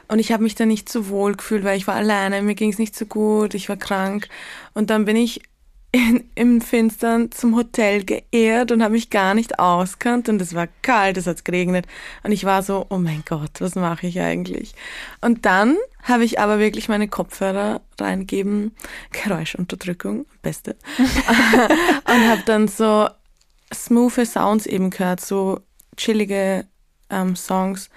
und 0.07 0.19
ich 0.19 0.31
habe 0.31 0.43
mich 0.43 0.55
da 0.55 0.65
nicht 0.65 0.89
so 0.89 1.09
wohl 1.09 1.35
gefühlt, 1.35 1.63
weil 1.63 1.77
ich 1.77 1.87
war 1.87 1.95
alleine, 1.95 2.41
mir 2.41 2.55
ging 2.55 2.71
es 2.71 2.79
nicht 2.79 2.95
so 2.95 3.05
gut, 3.05 3.53
ich 3.53 3.69
war 3.69 3.77
krank. 3.77 4.29
Und 4.73 4.89
dann 4.89 5.05
bin 5.05 5.15
ich 5.15 5.41
in, 5.97 6.23
im 6.35 6.61
Finstern 6.61 7.31
zum 7.31 7.55
Hotel 7.55 8.03
geehrt 8.03 8.71
und 8.71 8.83
habe 8.83 8.93
mich 8.93 9.09
gar 9.09 9.33
nicht 9.33 9.59
auskannt 9.59 10.29
und 10.29 10.41
es 10.41 10.53
war 10.53 10.67
kalt, 10.81 11.17
es 11.17 11.27
hat 11.27 11.43
geregnet 11.43 11.87
und 12.23 12.31
ich 12.31 12.43
war 12.43 12.61
so, 12.61 12.85
oh 12.89 12.97
mein 12.97 13.23
Gott, 13.27 13.59
was 13.59 13.75
mache 13.75 14.07
ich 14.07 14.19
eigentlich? 14.19 14.75
Und 15.21 15.45
dann 15.45 15.75
habe 16.03 16.23
ich 16.23 16.39
aber 16.39 16.59
wirklich 16.59 16.87
meine 16.87 17.07
Kopfhörer 17.07 17.81
reingeben, 17.99 18.75
Geräuschunterdrückung, 19.11 20.25
beste, 20.41 20.75
und 20.97 22.29
habe 22.29 22.43
dann 22.45 22.67
so 22.67 23.09
smooth 23.73 24.25
Sounds 24.25 24.65
eben 24.65 24.91
gehört, 24.91 25.19
so 25.19 25.61
chillige 25.95 26.65
ähm, 27.09 27.35
Songs. 27.35 27.89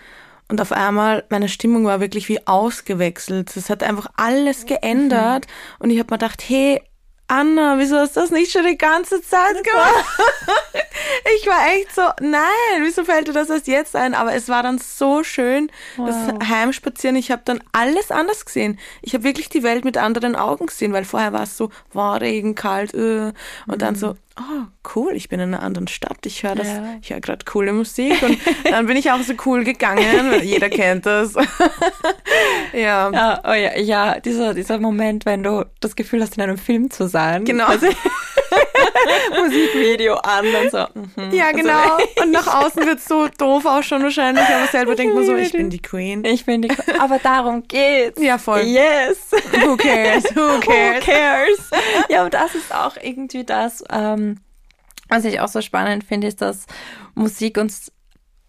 Und 0.48 0.60
auf 0.60 0.72
einmal, 0.72 1.24
meine 1.30 1.48
Stimmung 1.48 1.84
war 1.84 2.00
wirklich 2.00 2.28
wie 2.28 2.44
ausgewechselt. 2.44 3.56
Es 3.56 3.70
hat 3.70 3.84
einfach 3.84 4.08
alles 4.16 4.66
geändert. 4.66 5.46
Und 5.78 5.90
ich 5.90 6.00
habe 6.00 6.12
mir 6.12 6.18
gedacht, 6.18 6.42
hey, 6.44 6.80
Anna, 7.30 7.78
wieso 7.78 7.96
hast 7.96 8.16
du 8.16 8.20
das 8.20 8.32
nicht 8.32 8.50
schon 8.50 8.66
die 8.66 8.76
ganze 8.76 9.22
Zeit 9.22 9.62
gemacht? 9.62 10.04
ich 11.36 11.46
war 11.46 11.74
echt 11.74 11.94
so, 11.94 12.02
nein, 12.20 12.82
wieso 12.82 13.04
fällt 13.04 13.28
dir 13.28 13.32
das 13.32 13.48
erst 13.48 13.68
jetzt 13.68 13.94
ein? 13.94 14.14
Aber 14.14 14.34
es 14.34 14.48
war 14.48 14.64
dann 14.64 14.78
so 14.78 15.22
schön, 15.22 15.70
das 15.96 16.16
Heimspazieren. 16.48 17.14
Ich 17.14 17.30
habe 17.30 17.42
dann 17.44 17.62
alles 17.70 18.10
anders 18.10 18.44
gesehen. 18.44 18.80
Ich 19.00 19.14
habe 19.14 19.22
wirklich 19.22 19.48
die 19.48 19.62
Welt 19.62 19.84
mit 19.84 19.96
anderen 19.96 20.34
Augen 20.34 20.66
gesehen, 20.66 20.92
weil 20.92 21.04
vorher 21.04 21.32
war 21.32 21.44
es 21.44 21.56
so, 21.56 21.70
war 21.92 22.20
Regen, 22.20 22.56
kalt, 22.56 22.94
äh, 22.94 23.32
und 23.68 23.80
dann 23.80 23.94
so, 23.94 24.16
oh, 24.40 24.66
cool, 24.96 25.12
ich 25.14 25.28
bin 25.28 25.38
in 25.40 25.54
einer 25.54 25.62
anderen 25.62 25.86
Stadt. 25.88 26.24
Ich 26.24 26.42
höre 26.42 26.54
das, 26.54 26.66
Ja. 26.66 26.82
ich 27.02 27.10
höre 27.10 27.20
gerade 27.20 27.44
coole 27.44 27.72
Musik. 27.72 28.20
Und 28.22 28.38
dann 28.64 28.86
bin 28.86 28.96
ich 28.96 29.10
auch 29.10 29.20
so 29.20 29.34
cool 29.46 29.64
gegangen, 29.64 30.42
jeder 30.42 30.68
kennt 30.70 31.06
das. 31.06 31.34
ja. 32.72 33.10
Ja, 33.10 33.40
oh 33.44 33.52
ja, 33.52 33.78
ja, 33.78 34.20
dieser, 34.20 34.54
dieser 34.54 34.78
Moment, 34.78 35.26
wenn 35.26 35.42
du 35.42 35.64
das 35.80 35.96
Gefühl 35.96 36.22
hast, 36.22 36.36
in 36.36 36.42
einem 36.42 36.58
Film 36.58 36.90
zu 36.90 37.08
sein. 37.08 37.44
Genau. 37.44 37.66
Also, 37.66 37.86
Musikvideo 39.42 40.14
an 40.16 40.46
und 40.46 40.70
so. 40.70 40.86
mhm. 40.94 41.30
Ja, 41.32 41.52
genau. 41.52 41.98
Und 42.22 42.30
nach 42.30 42.46
außen 42.46 42.84
wird 42.86 43.00
so 43.00 43.28
doof 43.28 43.66
auch 43.66 43.82
schon 43.82 44.02
wahrscheinlich, 44.02 44.44
aber 44.44 44.66
selber 44.66 44.94
denkt 44.94 45.14
man 45.14 45.24
so, 45.24 45.36
ich 45.36 45.52
bin 45.52 45.70
die 45.70 45.80
Queen. 45.80 46.24
Ich 46.24 46.44
bin 46.44 46.62
die, 46.62 46.70
aber 46.98 47.18
darum 47.18 47.66
geht's. 47.66 48.20
Ja, 48.20 48.38
voll. 48.38 48.60
Yes. 48.62 49.30
Who 49.52 49.76
cares? 49.76 50.24
Who 50.34 50.60
cares? 50.60 51.04
Who 51.04 51.04
cares? 51.04 51.70
Ja, 52.08 52.24
und 52.24 52.34
das 52.34 52.54
ist 52.54 52.74
auch 52.74 52.96
irgendwie 53.00 53.44
das, 53.44 53.84
ähm, 53.90 54.40
was 55.08 55.24
ich 55.24 55.40
auch 55.40 55.48
so 55.48 55.60
spannend 55.60 56.04
finde, 56.04 56.26
ist, 56.26 56.40
dass 56.40 56.66
Musik 57.14 57.58
uns, 57.58 57.92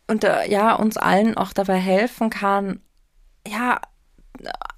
und, 0.07 0.23
ja, 0.23 0.75
uns 0.75 0.97
allen 0.97 1.37
auch 1.37 1.53
dabei 1.53 1.77
helfen 1.77 2.29
kann, 2.29 2.81
ja, 3.47 3.79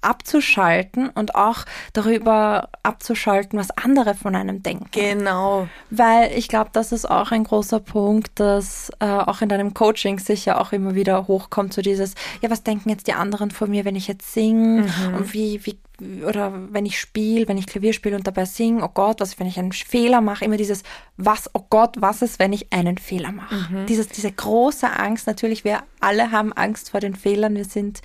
abzuschalten 0.02 1.08
und 1.08 1.34
auch 1.34 1.64
darüber 1.92 2.68
abzuschalten, 2.82 3.58
was 3.58 3.70
andere 3.70 4.14
von 4.14 4.34
einem 4.34 4.62
denken. 4.62 4.88
Genau. 4.92 5.68
Weil 5.90 6.32
ich 6.36 6.48
glaube, 6.48 6.70
das 6.72 6.92
ist 6.92 7.08
auch 7.08 7.30
ein 7.30 7.44
großer 7.44 7.80
Punkt, 7.80 8.38
dass 8.38 8.90
äh, 9.00 9.06
auch 9.06 9.40
in 9.40 9.48
deinem 9.48 9.72
Coaching 9.72 10.18
sicher 10.18 10.60
auch 10.60 10.72
immer 10.72 10.94
wieder 10.94 11.26
hochkommt, 11.26 11.72
so 11.72 11.80
dieses, 11.80 12.14
ja, 12.42 12.50
was 12.50 12.62
denken 12.62 12.90
jetzt 12.90 13.06
die 13.06 13.14
anderen 13.14 13.50
von 13.50 13.70
mir, 13.70 13.84
wenn 13.84 13.96
ich 13.96 14.08
jetzt 14.08 14.32
singe 14.32 14.92
und 15.16 15.32
wie, 15.32 15.64
wie, 15.64 15.78
oder 16.24 16.52
wenn 16.70 16.84
ich 16.84 17.00
spiele, 17.00 17.48
wenn 17.48 17.56
ich 17.56 17.66
Klavier 17.66 17.94
spiele 17.94 18.16
und 18.16 18.26
dabei 18.26 18.44
singe, 18.44 18.84
oh 18.84 18.90
Gott, 18.92 19.20
was, 19.20 19.38
wenn 19.38 19.46
ich 19.46 19.58
einen 19.58 19.72
Fehler 19.72 20.20
mache, 20.20 20.44
immer 20.44 20.58
dieses, 20.58 20.82
was, 21.16 21.48
oh 21.54 21.64
Gott, 21.70 21.96
was 22.00 22.20
ist, 22.20 22.38
wenn 22.38 22.52
ich 22.52 22.72
einen 22.72 22.98
Fehler 22.98 23.32
mache? 23.32 23.56
Dieses, 23.88 24.08
diese 24.08 24.30
große 24.30 24.90
Angst, 24.90 25.26
natürlich, 25.26 25.64
wir 25.64 25.82
alle 26.00 26.30
haben 26.30 26.52
Angst 26.52 26.90
vor 26.90 27.00
den 27.00 27.14
Fehlern, 27.14 27.54
wir 27.54 27.64
sind 27.64 28.02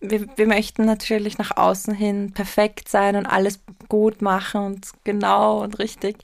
wir, 0.00 0.26
wir 0.36 0.46
möchten 0.46 0.84
natürlich 0.84 1.38
nach 1.38 1.56
außen 1.56 1.94
hin 1.94 2.32
perfekt 2.32 2.88
sein 2.88 3.16
und 3.16 3.26
alles 3.26 3.60
gut 3.88 4.22
machen 4.22 4.60
und 4.62 4.88
genau 5.04 5.62
und 5.62 5.78
richtig. 5.78 6.18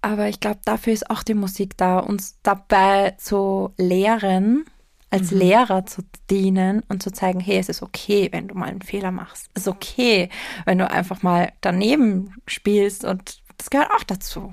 Aber 0.00 0.28
ich 0.28 0.40
glaube, 0.40 0.60
dafür 0.64 0.92
ist 0.92 1.10
auch 1.10 1.22
die 1.22 1.34
Musik 1.34 1.76
da, 1.76 1.98
uns 1.98 2.38
dabei 2.42 3.16
zu 3.18 3.72
lehren, 3.76 4.64
als 5.10 5.30
Lehrer 5.30 5.86
zu 5.86 6.02
dienen 6.30 6.82
und 6.88 7.02
zu 7.02 7.10
zeigen, 7.10 7.40
hey, 7.40 7.58
es 7.58 7.68
ist 7.68 7.82
okay, 7.82 8.28
wenn 8.30 8.46
du 8.46 8.54
mal 8.54 8.68
einen 8.68 8.82
Fehler 8.82 9.10
machst. 9.10 9.48
Es 9.54 9.62
ist 9.62 9.68
okay, 9.68 10.28
wenn 10.66 10.78
du 10.78 10.88
einfach 10.88 11.22
mal 11.22 11.52
daneben 11.60 12.34
spielst 12.46 13.04
und 13.04 13.42
das 13.56 13.70
gehört 13.70 13.90
auch 13.90 14.04
dazu, 14.04 14.52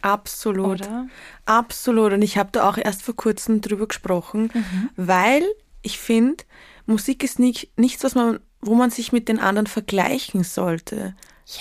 Absolut. 0.00 0.82
oder? 0.82 1.08
Absolut. 1.46 2.12
Und 2.12 2.22
ich 2.22 2.38
habe 2.38 2.50
da 2.52 2.68
auch 2.68 2.78
erst 2.78 3.02
vor 3.02 3.16
kurzem 3.16 3.60
drüber 3.60 3.88
gesprochen, 3.88 4.50
weil 4.96 5.42
ich 5.82 5.98
finde, 5.98 6.44
Musik 6.88 7.22
ist 7.22 7.38
nicht, 7.38 7.70
nichts, 7.78 8.02
was 8.02 8.14
man, 8.14 8.40
wo 8.60 8.74
man 8.74 8.90
sich 8.90 9.12
mit 9.12 9.28
den 9.28 9.38
anderen 9.38 9.66
vergleichen 9.66 10.42
sollte. 10.44 11.14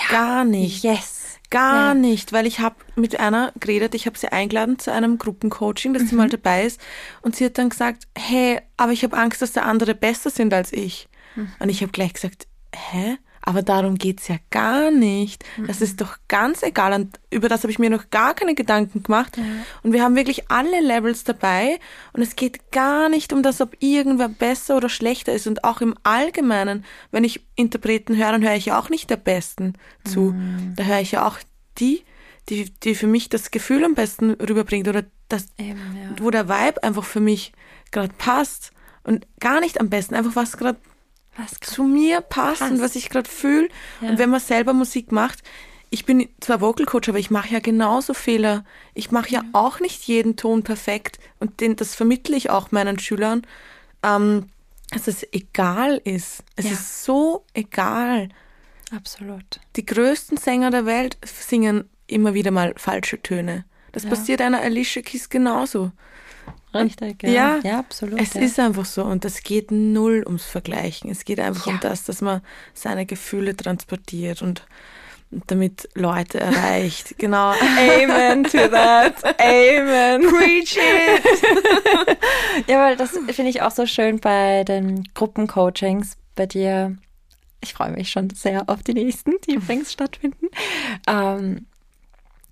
Gar 0.09 0.43
nicht. 0.45 0.83
Yes. 0.83 1.23
Gar 1.49 1.89
Ja. 1.89 1.93
nicht, 1.93 2.33
weil 2.33 2.45
ich 2.45 2.59
habe 2.59 2.75
mit 2.95 3.19
einer 3.19 3.53
geredet, 3.59 3.95
ich 3.95 4.05
habe 4.05 4.17
sie 4.17 4.29
eingeladen 4.31 4.79
zu 4.79 4.91
einem 4.91 5.17
Gruppencoaching, 5.17 5.93
dass 5.93 6.09
sie 6.09 6.15
mal 6.15 6.29
dabei 6.29 6.65
ist 6.65 6.81
und 7.21 7.35
sie 7.37 7.45
hat 7.45 7.57
dann 7.57 7.69
gesagt, 7.69 8.03
hey, 8.17 8.59
aber 8.75 8.91
ich 8.91 9.03
habe 9.03 9.15
Angst, 9.17 9.41
dass 9.41 9.53
der 9.53 9.65
andere 9.65 9.95
besser 9.95 10.29
sind 10.29 10.53
als 10.53 10.73
ich. 10.73 11.07
Und 11.59 11.69
ich 11.69 11.81
habe 11.83 11.91
gleich 11.91 12.13
gesagt, 12.13 12.47
hä? 12.75 13.17
Aber 13.41 13.61
darum 13.61 13.95
geht's 13.95 14.27
ja 14.27 14.37
gar 14.49 14.91
nicht. 14.91 15.45
Das 15.67 15.81
ist 15.81 16.01
doch 16.01 16.17
ganz 16.27 16.63
egal. 16.63 16.93
Und 16.93 17.19
über 17.29 17.49
das 17.49 17.63
habe 17.63 17.71
ich 17.71 17.79
mir 17.79 17.89
noch 17.89 18.09
gar 18.09 18.33
keine 18.33 18.55
Gedanken 18.55 19.03
gemacht. 19.03 19.37
Und 19.83 19.93
wir 19.93 20.03
haben 20.03 20.15
wirklich 20.15 20.51
alle 20.51 20.81
Levels 20.81 21.23
dabei. 21.23 21.79
Und 22.13 22.21
es 22.21 22.35
geht 22.35 22.71
gar 22.71 23.09
nicht 23.09 23.31
um 23.33 23.43
das, 23.43 23.61
ob 23.61 23.75
irgendwer 23.79 24.29
besser 24.29 24.77
oder 24.77 24.89
schlechter 24.89 25.33
ist. 25.33 25.47
Und 25.47 25.63
auch 25.63 25.81
im 25.81 25.95
Allgemeinen, 26.03 26.83
wenn 27.11 27.23
ich 27.23 27.45
Interpreten 27.55 28.17
höre, 28.17 28.31
dann 28.31 28.43
höre 28.43 28.55
ich 28.55 28.65
ja 28.65 28.79
auch 28.79 28.89
nicht 28.89 29.09
der 29.09 29.17
Besten 29.17 29.73
zu. 30.03 30.35
Da 30.75 30.83
höre 30.83 30.99
ich 31.01 31.11
ja 31.11 31.25
auch 31.25 31.39
die, 31.77 32.03
die, 32.49 32.71
die 32.83 32.95
für 32.95 33.07
mich 33.07 33.29
das 33.29 33.51
Gefühl 33.51 33.83
am 33.83 33.95
besten 33.95 34.31
rüberbringt 34.31 34.87
oder 34.87 35.03
das, 35.29 35.47
Eben, 35.57 35.79
ja. 36.01 36.23
wo 36.23 36.31
der 36.31 36.47
Vibe 36.47 36.83
einfach 36.83 37.03
für 37.03 37.19
mich 37.19 37.51
gerade 37.91 38.13
passt 38.17 38.71
und 39.03 39.27
gar 39.39 39.59
nicht 39.59 39.79
am 39.79 39.89
besten, 39.89 40.15
einfach 40.15 40.35
was 40.35 40.57
gerade 40.57 40.79
Was 41.37 41.59
zu 41.61 41.83
mir 41.83 42.21
passt, 42.21 42.59
Passt. 42.59 42.71
und 42.71 42.81
was 42.81 42.95
ich 42.95 43.09
gerade 43.09 43.29
fühle. 43.29 43.69
Ja. 44.01 44.09
Und 44.09 44.17
wenn 44.19 44.29
man 44.29 44.39
selber 44.39 44.73
Musik 44.73 45.11
macht, 45.11 45.43
ich 45.89 46.03
bin 46.05 46.27
zwar 46.41 46.59
Vocal 46.61 46.85
Coach, 46.85 47.07
aber 47.07 47.19
ich 47.19 47.29
mache 47.31 47.49
ja 47.53 47.59
genauso 47.59 48.13
Fehler. 48.13 48.65
Ich 48.93 49.11
mache 49.11 49.29
ja 49.29 49.43
auch 49.53 49.79
nicht 49.79 50.03
jeden 50.03 50.35
Ton 50.35 50.63
perfekt 50.63 51.19
und 51.39 51.61
den, 51.61 51.75
das 51.77 51.95
vermittle 51.95 52.35
ich 52.35 52.49
auch 52.49 52.71
meinen 52.71 52.99
Schülern, 52.99 53.43
ähm, 54.03 54.49
dass 54.91 55.07
es 55.07 55.25
egal 55.31 56.01
ist. 56.03 56.43
Es 56.55 56.65
Ja. 56.65 56.71
ist 56.71 57.03
so 57.05 57.45
egal. 57.53 58.29
Absolut. 58.95 59.59
Die 59.75 59.85
größten 59.85 60.37
Sänger 60.37 60.71
der 60.71 60.85
Welt 60.85 61.17
singen 61.23 61.89
immer 62.07 62.33
wieder 62.33 62.51
mal 62.51 62.73
falsche 62.77 63.21
Töne. 63.21 63.65
Das 63.91 64.03
Ja. 64.03 64.09
passiert 64.09 64.41
einer 64.41 64.61
Alicia 64.61 65.01
Keys 65.01 65.29
genauso. 65.29 65.91
Richtig, 66.73 67.23
ja. 67.23 67.29
ja, 67.29 67.59
ja 67.63 67.79
absolut. 67.79 68.21
Es 68.21 68.33
ja. 68.33 68.41
ist 68.41 68.59
einfach 68.59 68.85
so 68.85 69.03
und 69.03 69.25
es 69.25 69.41
geht 69.41 69.71
null 69.71 70.23
ums 70.25 70.45
Vergleichen. 70.45 71.09
Es 71.09 71.25
geht 71.25 71.39
einfach 71.39 71.67
Ja. 71.67 71.73
um 71.73 71.79
das, 71.79 72.03
dass 72.03 72.21
man 72.21 72.41
seine 72.73 73.05
Gefühle 73.05 73.55
transportiert 73.55 74.41
und 74.41 74.63
und 75.29 75.43
damit 75.51 75.89
Leute 75.93 76.39
erreicht. 76.39 77.15
genau. 77.17 77.51
Amen 77.51 78.45
to 78.45 78.69
that. 78.69 79.15
Amen. 79.41 80.21
Preach 80.21 80.77
it! 80.77 82.17
Ja, 82.67 82.79
weil 82.79 82.95
das 82.95 83.11
finde 83.11 83.49
ich 83.49 83.61
auch 83.61 83.71
so 83.71 83.85
schön 83.85 84.19
bei 84.19 84.63
den 84.63 85.03
Gruppencoachings 85.13 86.17
bei 86.35 86.45
dir. 86.45 86.97
Ich 87.61 87.73
freue 87.73 87.91
mich 87.91 88.09
schon 88.09 88.29
sehr 88.29 88.63
auf 88.67 88.83
die 88.83 88.93
nächsten, 88.93 89.33
die 89.45 89.55
übrigens 89.55 89.91
stattfinden. 89.91 90.47
Ähm, 91.07 91.65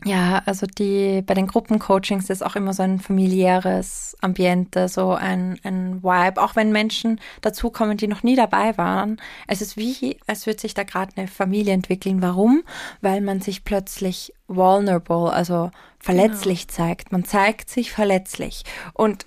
ja, 0.06 0.44
also 0.46 0.68
die 0.68 1.24
bei 1.24 1.34
den 1.34 1.48
Gruppencoachings 1.48 2.30
ist 2.30 2.46
auch 2.46 2.56
immer 2.56 2.74
so 2.74 2.84
ein 2.84 3.00
familiäres 3.00 4.16
Ambiente, 4.22 4.88
so 4.88 5.14
ein, 5.14 5.60
ein 5.64 6.04
Vibe, 6.04 6.40
auch 6.42 6.56
wenn 6.56 6.72
Menschen 6.72 7.20
dazukommen, 7.42 7.98
die 7.98 8.08
noch 8.08 8.22
nie 8.22 8.36
dabei 8.36 8.78
waren. 8.78 9.20
Es 9.48 9.62
ist 9.62 9.78
wie, 9.78 10.20
als 10.28 10.46
würde 10.46 10.62
sich 10.62 10.76
da 10.76 10.84
gerade 10.84 11.12
eine 11.16 11.28
Familie 11.28 11.74
entwickeln. 11.74 12.22
Warum? 12.22 12.64
Weil 13.02 13.22
man 13.22 13.42
sich 13.42 13.66
plötzlich 13.66 14.32
vulnerable, 14.48 15.34
also 15.34 15.72
verletzlich 15.98 16.68
zeigt. 16.68 17.12
Man 17.12 17.26
zeigt 17.26 17.72
sich 17.72 17.92
verletzlich. 17.92 18.64
Und 18.94 19.26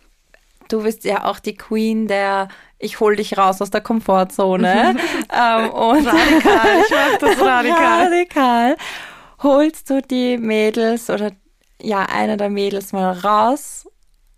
du 0.69 0.85
bist 0.85 1.03
ja 1.03 1.25
auch 1.25 1.41
die 1.41 1.57
Queen 1.57 2.07
der 2.07 2.47
ich 2.81 3.01
hol 3.01 3.17
dich 3.17 3.37
raus 3.37 3.61
aus 3.61 3.71
der 3.71 3.81
Komfortzone. 3.81 4.97
ähm, 5.37 5.71
und 5.71 6.07
Radikal, 6.07 6.83
ich 6.85 6.91
mach 6.91 7.19
das 7.19 7.41
radikal. 7.45 8.05
radikal 8.05 8.77
holst 9.42 9.90
du 9.90 10.03
die 10.03 10.38
Mädels 10.38 11.11
oder 11.11 11.33
ja, 11.81 12.03
eine 12.03 12.37
der 12.37 12.51
Mädels 12.51 12.92
mal 12.92 13.12
raus 13.12 13.87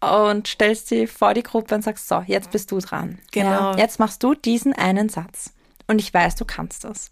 und 0.01 0.49
stellst 0.49 0.89
sie 0.89 1.07
vor 1.07 1.35
die 1.35 1.43
Gruppe 1.43 1.75
und 1.75 1.83
sagst, 1.83 2.09
so, 2.09 2.23
jetzt 2.27 2.51
bist 2.51 2.71
du 2.71 2.79
dran. 2.79 3.19
Genau. 3.33 3.73
Ja, 3.73 3.77
jetzt 3.77 3.99
machst 3.99 4.23
du 4.23 4.35
diesen 4.35 4.73
einen 4.73 5.09
Satz. 5.09 5.53
Und 5.87 6.01
ich 6.01 6.15
weiß, 6.15 6.37
du 6.37 6.45
kannst 6.45 6.85
das. 6.85 7.11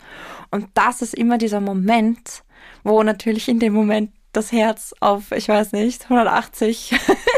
Und 0.51 0.69
das 0.75 1.03
ist 1.03 1.15
immer 1.15 1.37
dieser 1.37 1.61
Moment, 1.61 2.45
wo 2.85 3.03
natürlich 3.03 3.49
in 3.49 3.59
dem 3.59 3.73
Moment 3.73 4.13
das 4.33 4.53
Herz 4.53 4.95
auf, 5.01 5.33
ich 5.33 5.49
weiß 5.49 5.73
nicht, 5.73 6.05
180 6.05 6.95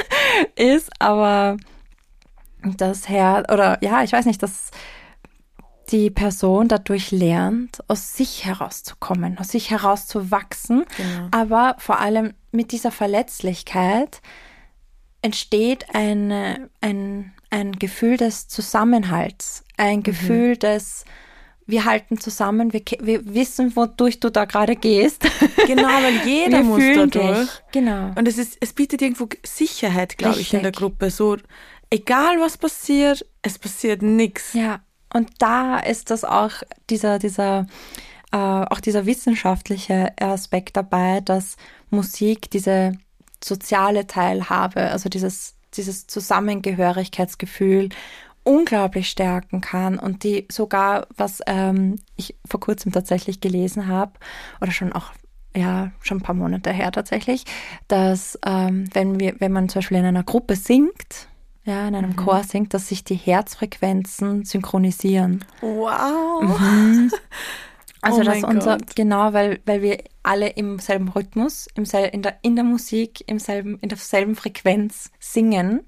ist, 0.57 0.91
aber 0.99 1.57
das 2.63 3.09
Herz, 3.09 3.51
oder 3.51 3.79
ja, 3.83 4.03
ich 4.03 4.13
weiß 4.13 4.27
nicht, 4.27 4.43
dass 4.43 4.71
die 5.93 6.11
Person 6.11 6.69
dadurch 6.69 7.11
lernt, 7.11 7.79
aus 7.89 8.15
sich 8.17 8.45
herauszukommen, 8.45 9.39
aus 9.39 9.49
sich 9.49 9.71
herauszuwachsen, 9.71 10.85
Genau. 10.97 11.29
aber 11.31 11.77
vor 11.79 12.01
allem 12.01 12.35
mit 12.53 12.73
dieser 12.73 12.91
Verletzlichkeit 12.91 14.21
entsteht 15.23 15.87
eine, 15.95 16.71
ein, 16.81 17.33
ein 17.51 17.73
Gefühl 17.73 18.17
des 18.17 18.49
Zusammenhalts, 18.49 19.65
ein 19.77 20.03
Gefühl 20.03 20.57
des 20.57 21.05
wir 21.67 21.85
halten 21.85 22.19
zusammen, 22.19 22.73
wir, 22.73 22.83
wir 23.01 23.33
wissen, 23.33 23.77
wodurch 23.77 24.19
du 24.19 24.29
da 24.31 24.45
gerade 24.45 24.75
gehst. 24.75 25.23
Genau, 25.69 25.87
weil 25.87 26.17
jeder 26.27 26.59
wir 26.59 26.65
muss 26.65 26.83
da 26.83 27.07
durch. 27.07 27.39
dich. 27.39 27.51
Genau. 27.71 28.11
Und 28.17 28.27
es 28.27 28.39
ist, 28.39 28.59
es 28.61 28.73
bietet 28.73 29.03
irgendwo 29.03 29.29
Sicherheit, 29.45 30.19
glaube 30.19 30.41
ich, 30.41 30.53
in 30.53 30.63
der. 30.65 30.73
Gruppe. 30.73 31.11
So, 31.11 31.37
egal 31.89 32.41
was 32.41 32.59
passiert, 32.59 33.25
es 33.43 33.57
passiert 33.57 34.03
nichts. 34.03 34.53
Ja, 34.53 34.81
und 35.13 35.31
da 35.39 35.79
ist 35.79 36.11
das 36.11 36.25
auch 36.25 36.51
dieser, 36.89 37.19
dieser, 37.19 37.67
äh, 38.33 38.37
auch 38.37 38.81
dieser 38.81 39.07
wissenschaftliche 39.07 40.13
Aspekt 40.21 40.77
dabei, 40.77 41.21
dass 41.21 41.57
Musik 41.91 42.51
diese 42.51 42.93
soziale 43.43 44.07
Teilhabe, 44.07 44.91
also 44.91 45.09
dieses, 45.09 45.55
dieses 45.75 46.07
Zusammengehörigkeitsgefühl 46.07 47.89
unglaublich 48.43 49.09
stärken 49.09 49.61
kann 49.61 49.99
und 49.99 50.25
die 50.25 50.47
sogar, 50.51 51.07
was 51.17 51.41
ähm, 51.47 51.97
ich 52.17 52.37
vor 52.49 52.61
kurzem 52.61 52.93
tatsächlich 52.93 53.41
gelesen 53.41 53.87
habe, 53.87 54.13
oder 54.61 54.73
schon 54.73 54.93
auch 54.93 55.13
ja, 55.55 55.91
schon 56.01 56.19
ein 56.19 56.23
paar 56.23 56.35
Monate 56.35 56.73
her 56.73 56.93
tatsächlich, 56.93 57.45
dass 57.89 58.39
ähm, 58.47 58.89
wenn 58.93 59.19
wir, 59.19 59.35
wenn 59.41 59.53
man 59.53 59.69
zum 59.69 59.81
Beispiel 59.81 59.99
in 59.99 60.05
einer 60.05 60.23
Gruppe 60.23 60.55
singt, 60.55 61.29
ja, 61.65 61.87
in 61.89 61.95
einem 61.95 62.17
Chor 62.17 62.43
singt, 62.43 62.73
dass 62.75 62.89
sich 62.89 63.05
die 63.05 63.15
Herzfrequenzen 63.17 64.45
synchronisieren. 64.45 65.45
Wow. 65.61 66.61
Also 68.03 68.23
Oh 68.23 68.25
dass 68.25 68.43
unser, 68.45 68.79
Gott. 68.79 68.97
genau, 68.97 69.35
weil, 69.35 69.61
weil 69.67 69.83
wir 69.83 69.99
alle 70.23 70.49
im 70.49 70.79
selben 70.79 71.09
Rhythmus, 71.09 71.69
im 71.75 71.85
sel, 71.85 72.09
in, 72.13 72.23
der, 72.23 72.39
in 72.41 72.55
der 72.57 72.65
Musik, 72.65 73.23
im 73.27 73.39
selben, 73.39 73.79
in 73.81 73.91
derselben 73.91 74.37
Frequenz 74.37 75.11
singen. 75.19 75.83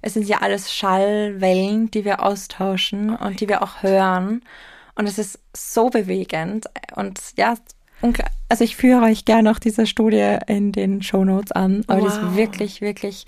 Es 0.00 0.14
sind 0.14 0.28
ja 0.28 0.38
alles 0.42 0.72
Schallwellen, 0.72 1.90
die 1.90 2.04
wir 2.04 2.22
austauschen 2.22 3.16
und 3.16 3.40
die 3.40 3.48
wir 3.48 3.62
auch 3.62 3.82
hören. 3.82 4.42
Und 4.94 5.08
es 5.08 5.18
ist 5.18 5.40
so 5.52 5.90
bewegend. 5.90 6.66
Und 6.94 7.20
ja, 7.36 7.54
also 8.48 8.62
ich 8.64 8.76
führe 8.76 9.02
euch 9.02 9.24
gerne 9.24 9.50
auch 9.50 9.58
diese 9.58 9.86
Studie 9.86 10.38
in 10.46 10.70
den 10.70 11.02
Shownotes 11.02 11.50
an. 11.50 11.82
Aber 11.88 12.00
die 12.00 12.06
Wow. 12.06 12.12
ist 12.12 12.36
wirklich, 12.36 12.80
wirklich 12.80 13.26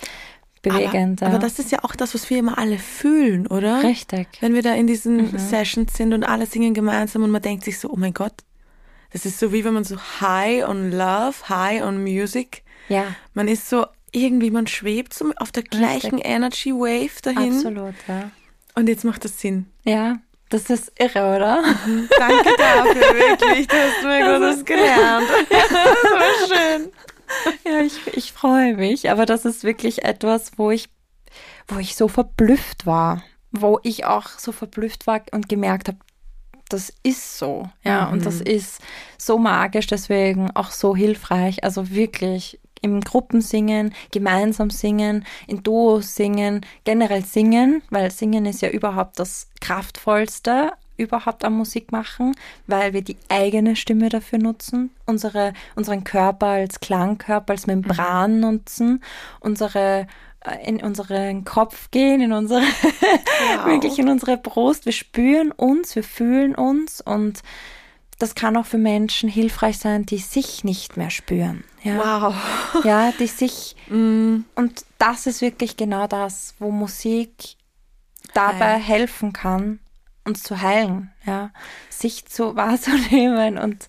bewegend. 0.63 1.23
Aber, 1.23 1.31
ja. 1.33 1.37
aber 1.37 1.45
das 1.45 1.59
ist 1.59 1.71
ja 1.73 1.81
auch 1.83 1.95
das, 1.97 2.15
was 2.15 2.29
wir 2.31 2.39
immer 2.39 2.57
alle 2.59 2.79
fühlen, 2.79 3.47
oder? 3.47 3.83
Richtig. 3.83 4.29
Wenn 4.41 4.55
wir 4.55 4.63
da 4.63 4.75
in 4.75 4.87
diesen 4.87 5.33
Mhm. 5.33 5.39
Sessions 5.39 5.95
sind 5.95 6.13
und 6.15 6.25
alle 6.25 6.47
singen 6.47 6.73
gemeinsam 6.75 7.23
und 7.23 7.31
man 7.31 7.43
denkt 7.43 7.65
sich 7.65 7.79
so, 7.79 7.91
oh 7.91 7.97
mein 7.97 8.15
Gott, 8.15 8.35
das 9.13 9.27
ist 9.27 9.39
so 9.39 9.53
wie 9.53 9.65
wenn 9.65 9.75
man 9.75 9.85
so 9.85 9.97
high 10.21 10.67
on 10.67 10.91
love, 10.91 11.35
high 11.49 11.83
on 11.83 12.03
music. 12.03 12.63
Ja, 12.89 13.15
Man 13.35 13.47
ist 13.49 13.69
so 13.69 13.87
irgendwie, 14.13 14.51
man 14.51 14.67
schwebt 14.67 15.15
so 15.15 15.33
auf 15.37 15.53
der 15.53 15.63
gleichen 15.63 16.19
Energy 16.19 16.73
Wave 16.73 17.21
dahin. 17.23 17.55
absolut, 17.55 17.95
ja. 18.09 18.31
Und 18.75 18.89
jetzt 18.89 19.05
macht 19.05 19.25
das 19.25 19.41
Sinn. 19.41 19.67
Ja, 19.85 20.19
das 20.49 20.69
ist 20.69 20.93
irre, 20.99 21.35
oder? 21.37 21.63
Danke 22.19 22.51
dafür, 22.59 22.95
wirklich. 23.15 23.67
Du 23.69 23.77
hast 23.77 24.03
mir 24.03 24.19
gerade 24.19 24.45
was 24.45 24.65
gelernt. 24.65 25.27
das 25.51 25.71
war 25.71 26.47
schön. 26.49 26.89
Ja, 27.65 27.81
ich, 27.81 28.07
ich 28.17 28.33
freue 28.33 28.77
mich, 28.77 29.11
aber 29.11 29.27
das 29.27 29.45
ist 29.45 29.65
wirklich 29.65 30.05
etwas, 30.05 30.53
wo 30.57 30.71
ich, 30.71 30.89
wo 31.69 31.79
ich 31.79 31.97
so 31.97 32.09
verblüfft 32.09 32.87
war, 32.87 33.23
wo 33.51 33.79
ich 33.83 34.05
auch 34.05 34.29
so 34.29 34.53
verblüfft 34.53 35.07
war 35.07 35.23
und 35.33 35.49
gemerkt 35.49 35.89
habe, 35.89 35.99
das 36.69 36.93
ist 37.03 37.39
so, 37.39 37.69
ja, 37.85 38.09
und 38.09 38.25
das 38.25 38.41
ist 38.41 38.81
so 39.19 39.39
magisch, 39.39 39.87
deswegen 39.87 40.51
auch 40.53 40.71
so 40.71 40.97
hilfreich, 40.97 41.63
also 41.65 41.91
wirklich 41.91 42.61
im 42.81 43.01
Gruppensingen, 43.01 43.95
gemeinsam 44.11 44.71
singen, 44.71 45.25
in 45.47 45.63
Duos 45.63 46.15
singen, 46.15 46.67
generell 46.85 47.25
singen, 47.25 47.83
weil 47.91 48.11
Singen 48.11 48.45
ist 48.45 48.61
ja 48.61 48.71
überhaupt 48.71 49.19
das 49.19 49.49
kraftvollste 49.61 50.73
überhaupt 50.97 51.45
am 51.45 51.57
Musik 51.57 51.93
machen, 51.93 52.35
weil 52.67 52.93
wir 52.93 53.03
die 53.03 53.17
eigene 53.29 53.77
Stimme 53.77 54.09
dafür 54.09 54.39
nutzen, 54.39 54.91
unsere, 55.07 55.53
unseren 55.75 56.05
Körper 56.05 56.49
als 56.49 56.81
Klangkörper, 56.81 57.53
als 57.53 57.67
Membran 57.67 58.41
nutzen, 58.41 59.03
unsere 59.41 60.07
äh, 60.45 60.69
in 60.69 60.83
unseren 60.83 61.45
Kopf 61.45 61.91
gehen, 61.91 62.21
in 62.21 62.33
unsere 62.33 62.63
wirklich 63.65 63.99
in 63.99 64.09
unsere 64.09 64.37
Brust. 64.37 64.87
Wir 64.87 64.93
spüren 64.93 65.53
uns, 65.53 65.95
wir 65.97 66.05
fühlen 66.05 66.55
uns 66.55 67.01
und 67.01 67.43
das 68.19 68.37
kann 68.37 68.57
auch 68.57 68.67
für 68.67 68.79
Menschen 68.79 69.29
hilfreich 69.29 69.79
sein, 69.79 70.07
die 70.07 70.19
sich 70.19 70.63
nicht 70.63 70.97
mehr 70.97 71.11
spüren. 71.11 71.65
Ja, 71.83 72.23
Wow. 72.23 72.35
ja 72.85 73.13
die 73.19 73.27
sich 73.27 73.75
Mm, 73.89 74.45
und 74.55 74.85
das 74.99 75.27
ist 75.27 75.43
wirklich 75.43 75.77
genau 75.77 76.07
das, 76.07 76.55
wo 76.59 76.71
Musik 76.71 77.57
dabei 78.33 78.75
Heilen. 78.75 78.83
helfen 78.83 79.33
kann, 79.33 79.81
uns 80.25 80.43
zu 80.43 80.61
heilen, 80.61 81.11
ja, 81.27 81.51
sich 81.91 82.27
zu 82.27 82.57
wahrzunehmen 82.57 83.59
und 83.59 83.89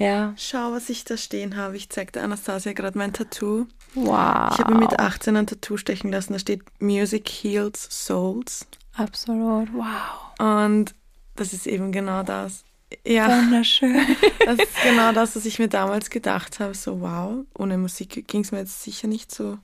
ja, 0.00 0.32
Schau, 0.38 0.72
was 0.72 0.88
ich 0.88 1.04
da 1.04 1.18
stehen 1.18 1.56
habe. 1.56 1.76
Ich 1.76 1.90
zeig 1.90 2.10
der 2.14 2.24
Anastasia 2.24 2.72
gerade 2.72 2.96
mein 2.96 3.12
Tattoo. 3.12 3.66
wow. 3.94 4.50
Ich 4.50 4.58
habe 4.58 4.72
mir 4.72 4.80
mit 4.80 4.98
18 4.98 5.36
ein 5.36 5.46
Tattoo 5.46 5.76
stechen 5.76 6.10
lassen. 6.10 6.32
Da 6.32 6.38
steht 6.38 6.62
Music 6.80 7.28
Heals 7.28 7.86
Souls. 7.90 8.66
absolut, 8.94 9.68
wow. 9.74 10.38
Und 10.38 10.94
das 11.36 11.52
ist 11.52 11.66
eben 11.66 11.92
genau 11.92 12.22
das. 12.22 12.64
Ja, 13.06 13.28
Wunderschön. 13.28 13.94
das 14.46 14.58
ist 14.58 14.82
genau 14.82 15.12
das, 15.12 15.36
was 15.36 15.44
ich 15.44 15.58
mir 15.58 15.68
damals 15.68 16.08
gedacht 16.08 16.60
habe. 16.60 16.74
So, 16.74 17.02
wow, 17.02 17.44
ohne 17.58 17.76
Musik 17.76 18.26
ging 18.26 18.40
es 18.40 18.52
mir 18.52 18.60
jetzt 18.60 18.82
sicher 18.82 19.06
nicht 19.06 19.30
so. 19.30 19.58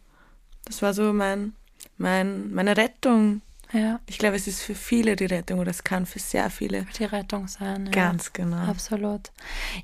Das 0.67 0.83
war 0.83 0.93
so 0.93 1.15
mein, 1.15 1.55
mein, 1.97 2.53
meine 2.53 2.77
Rettung. 2.77 3.41
Ja, 3.77 4.01
Ich 4.07 4.17
glaube, 4.19 4.37
es 4.37 4.47
ist 4.47 4.63
für 4.63 4.75
viele 4.75 5.17
die 5.17 5.27
Rettung 5.27 5.59
oder 5.59 5.71
es 5.71 5.85
kann 5.85 6.07
für 6.07 6.19
sehr 6.19 6.49
viele. 6.49 6.87
die 6.99 7.05
Rettung 7.05 7.47
sein. 7.47 7.87
Ja. 7.87 7.93
Ganz 7.93 8.33
genau. 8.33 8.57
Absolut. 8.71 9.31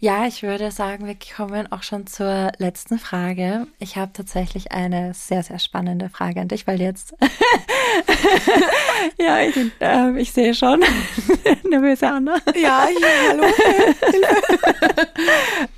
Ja, 0.00 0.26
ich 0.26 0.42
würde 0.42 0.70
sagen, 0.70 1.06
wir 1.06 1.16
kommen 1.36 1.70
auch 1.70 1.82
schon 1.82 2.06
zur 2.06 2.52
letzten 2.58 2.98
Frage. 2.98 3.66
Ich 3.78 3.96
habe 3.96 4.12
tatsächlich 4.14 4.72
eine 4.72 5.12
sehr, 5.12 5.42
sehr 5.42 5.58
spannende 5.58 6.08
Frage 6.08 6.40
an 6.40 6.48
dich, 6.48 6.66
weil 6.66 6.80
jetzt, 6.80 7.14
ja, 9.18 9.40
ich, 9.42 9.56
äh, 9.80 10.18
ich 10.18 10.32
sehe 10.32 10.54
schon, 10.54 10.80
nervöse 11.70 12.08
Anna. 12.08 12.36
Ja, 12.54 12.88
ja, 12.88 13.08
hallo. 13.28 13.44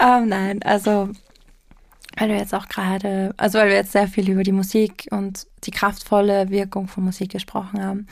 Ähm, 0.00 0.28
nein, 0.28 0.62
also 0.62 1.08
weil 2.16 2.28
wir 2.28 2.36
jetzt 2.36 2.54
auch 2.54 2.68
gerade, 2.68 3.34
also 3.36 3.58
weil 3.58 3.68
wir 3.68 3.76
jetzt 3.76 3.92
sehr 3.92 4.08
viel 4.08 4.30
über 4.30 4.42
die 4.42 4.52
Musik 4.52 5.08
und 5.10 5.46
die 5.64 5.70
kraftvolle 5.70 6.50
Wirkung 6.50 6.88
von 6.88 7.04
Musik 7.04 7.32
gesprochen 7.32 7.84
haben. 7.84 8.06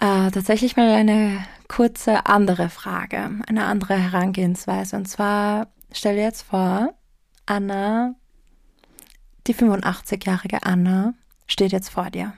Äh, 0.00 0.30
tatsächlich 0.30 0.76
mal 0.76 0.90
eine 0.90 1.44
kurze 1.68 2.26
andere 2.26 2.68
Frage, 2.68 3.30
eine 3.46 3.64
andere 3.64 3.96
Herangehensweise. 3.96 4.96
Und 4.96 5.06
zwar 5.06 5.68
stell 5.92 6.16
dir 6.16 6.22
jetzt 6.22 6.42
vor, 6.42 6.94
Anna, 7.46 8.14
die 9.46 9.54
85-jährige 9.54 10.62
Anna, 10.62 11.14
steht 11.46 11.72
jetzt 11.72 11.90
vor 11.90 12.10
dir. 12.10 12.32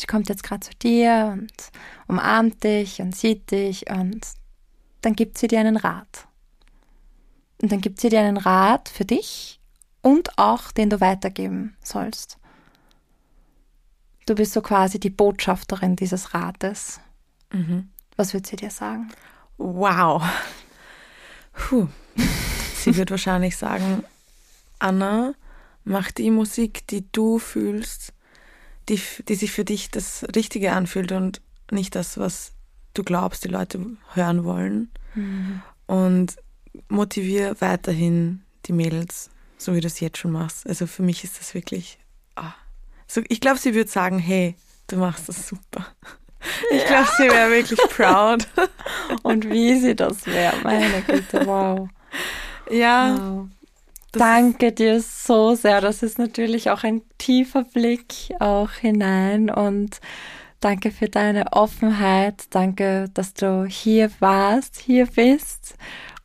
Sie 0.00 0.06
kommt 0.06 0.28
jetzt 0.28 0.42
gerade 0.42 0.60
zu 0.60 0.72
dir 0.82 1.30
und 1.38 1.52
umarmt 2.08 2.64
dich 2.64 3.00
und 3.00 3.14
sieht 3.14 3.50
dich 3.50 3.88
und 3.90 4.26
dann 5.02 5.14
gibt 5.14 5.38
sie 5.38 5.46
dir 5.46 5.60
einen 5.60 5.76
Rat. 5.76 6.26
Und 7.64 7.72
dann 7.72 7.80
gibt 7.80 7.98
sie 7.98 8.10
dir 8.10 8.20
einen 8.20 8.36
Rat 8.36 8.90
für 8.90 9.06
dich 9.06 9.58
und 10.02 10.38
auch, 10.38 10.70
den 10.70 10.90
du 10.90 11.00
weitergeben 11.00 11.78
sollst. 11.82 12.36
Du 14.26 14.34
bist 14.34 14.52
so 14.52 14.60
quasi 14.60 15.00
die 15.00 15.08
Botschafterin 15.08 15.96
dieses 15.96 16.34
Rates. 16.34 17.00
Mhm. 17.50 17.88
Was 18.16 18.34
wird 18.34 18.46
sie 18.46 18.56
dir 18.56 18.68
sagen? 18.68 19.10
Wow. 19.56 20.22
Puh. 21.54 21.88
Sie 22.74 22.98
wird 22.98 23.10
wahrscheinlich 23.10 23.56
sagen, 23.56 24.04
Anna, 24.78 25.32
mach 25.84 26.10
die 26.10 26.30
Musik, 26.30 26.86
die 26.88 27.10
du 27.12 27.38
fühlst, 27.38 28.12
die, 28.90 29.00
die 29.26 29.36
sich 29.36 29.52
für 29.52 29.64
dich 29.64 29.90
das 29.90 30.26
Richtige 30.36 30.72
anfühlt 30.72 31.12
und 31.12 31.40
nicht 31.70 31.94
das, 31.94 32.18
was 32.18 32.52
du 32.92 33.02
glaubst, 33.04 33.42
die 33.42 33.48
Leute 33.48 33.86
hören 34.12 34.44
wollen. 34.44 34.90
Und 35.86 36.36
motivier 36.88 37.56
weiterhin 37.60 38.42
die 38.66 38.72
Mädels, 38.72 39.30
so 39.58 39.74
wie 39.74 39.80
du 39.80 39.86
es 39.86 40.00
jetzt 40.00 40.18
schon 40.18 40.32
machst. 40.32 40.66
Also 40.66 40.86
für 40.86 41.02
mich 41.02 41.24
ist 41.24 41.38
das 41.40 41.54
wirklich. 41.54 41.98
ah. 42.36 42.54
So, 43.06 43.22
ich 43.28 43.40
glaube, 43.40 43.58
sie 43.58 43.74
würde 43.74 43.90
sagen, 43.90 44.18
hey, 44.18 44.56
du 44.86 44.96
machst 44.96 45.28
das 45.28 45.46
super. 45.46 45.86
Ich 46.70 46.84
glaube, 46.86 47.08
sie 47.16 47.24
wäre 47.24 47.50
wirklich 47.50 47.80
proud. 47.90 48.46
Und 49.22 49.48
wie 49.50 49.78
sie 49.78 49.94
das 49.94 50.26
wäre, 50.26 50.56
meine 50.62 51.02
Güte, 51.02 51.46
wow. 51.46 51.88
Ja, 52.70 53.16
wow. 53.18 53.48
Danke 54.12 54.72
dir 54.72 55.00
so 55.00 55.54
sehr. 55.54 55.80
Das 55.80 56.02
ist 56.02 56.18
natürlich 56.18 56.70
auch 56.70 56.84
ein 56.84 57.02
tiefer 57.18 57.64
Blick 57.64 58.14
auch 58.38 58.70
hinein 58.70 59.50
und 59.50 60.00
danke 60.60 60.92
für 60.92 61.08
deine 61.08 61.52
Offenheit. 61.52 62.44
Danke, 62.50 63.10
dass 63.12 63.34
du 63.34 63.64
hier 63.64 64.10
warst, 64.20 64.78
hier 64.78 65.06
bist 65.06 65.76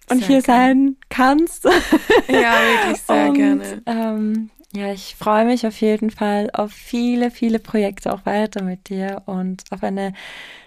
und 0.10 0.20
Sehr 0.20 0.28
hier 0.28 0.42
gerne. 0.42 0.74
sein 0.74 0.98
kannst. 1.10 1.66
Ja, 2.28 2.60
wirklich 2.62 3.02
sehr 3.02 3.30
und, 3.30 3.34
gerne. 3.34 3.82
Ähm, 3.86 4.50
ja, 4.74 4.94
ich 4.94 5.16
freue 5.16 5.46
mich 5.46 5.66
auf 5.66 5.82
jeden 5.82 6.12
Fall 6.12 6.50
auf 6.54 6.72
viele, 6.72 7.32
viele 7.32 7.58
Projekte 7.58 8.14
auch 8.14 8.26
weiter 8.26 8.64
mit 8.64 8.90
dir 8.90 9.24
und 9.26 9.64
auf 9.72 9.84
eine 9.84 10.14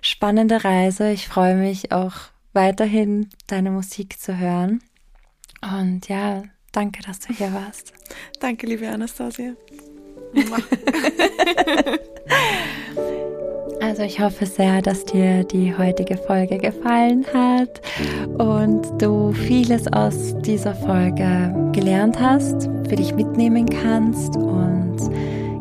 spannende 0.00 0.64
Reise. 0.64 1.12
Ich 1.12 1.28
freue 1.28 1.54
mich 1.54 1.92
auch 1.92 2.14
weiterhin 2.52 3.30
deine 3.46 3.70
Musik 3.70 4.18
zu 4.18 4.38
hören. 4.38 4.82
Und 5.62 6.08
ja, 6.08 6.42
danke, 6.72 7.02
dass 7.02 7.20
du 7.20 7.32
hier 7.32 7.52
warst. 7.52 7.92
Danke, 8.40 8.66
liebe 8.66 8.88
Anastasia. 8.88 9.54
Also 13.82 14.02
ich 14.04 14.20
hoffe 14.20 14.46
sehr, 14.46 14.80
dass 14.80 15.04
dir 15.04 15.42
die 15.42 15.76
heutige 15.76 16.16
Folge 16.16 16.58
gefallen 16.58 17.26
hat 17.34 17.80
und 18.38 18.82
du 19.02 19.32
vieles 19.32 19.92
aus 19.92 20.36
dieser 20.42 20.72
Folge 20.72 21.52
gelernt 21.72 22.20
hast, 22.20 22.70
für 22.88 22.94
dich 22.94 23.12
mitnehmen 23.12 23.66
kannst 23.66 24.36
und 24.36 24.98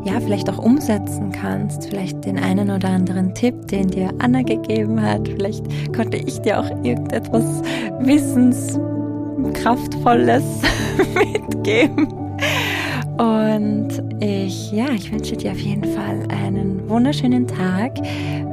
ja, 0.04 0.20
vielleicht 0.20 0.48
auch 0.48 0.58
umsetzen 0.58 1.32
kannst. 1.32 1.88
Vielleicht 1.88 2.24
den 2.24 2.38
einen 2.38 2.70
oder 2.70 2.90
anderen 2.90 3.34
Tipp, 3.34 3.66
den 3.66 3.88
dir 3.88 4.10
Anna 4.20 4.42
gegeben 4.42 5.02
hat. 5.02 5.26
Vielleicht 5.26 5.64
konnte 5.92 6.18
ich 6.18 6.40
dir 6.42 6.60
auch 6.60 6.70
irgendetwas 6.84 7.60
Wissenskraftvolles 7.98 10.44
mitgeben. 11.14 12.21
Und 13.18 14.02
ich, 14.20 14.72
ja, 14.72 14.90
ich 14.90 15.12
wünsche 15.12 15.36
dir 15.36 15.52
auf 15.52 15.58
jeden 15.58 15.84
Fall 15.84 16.26
einen 16.28 16.88
wunderschönen 16.88 17.46
Tag. 17.46 17.98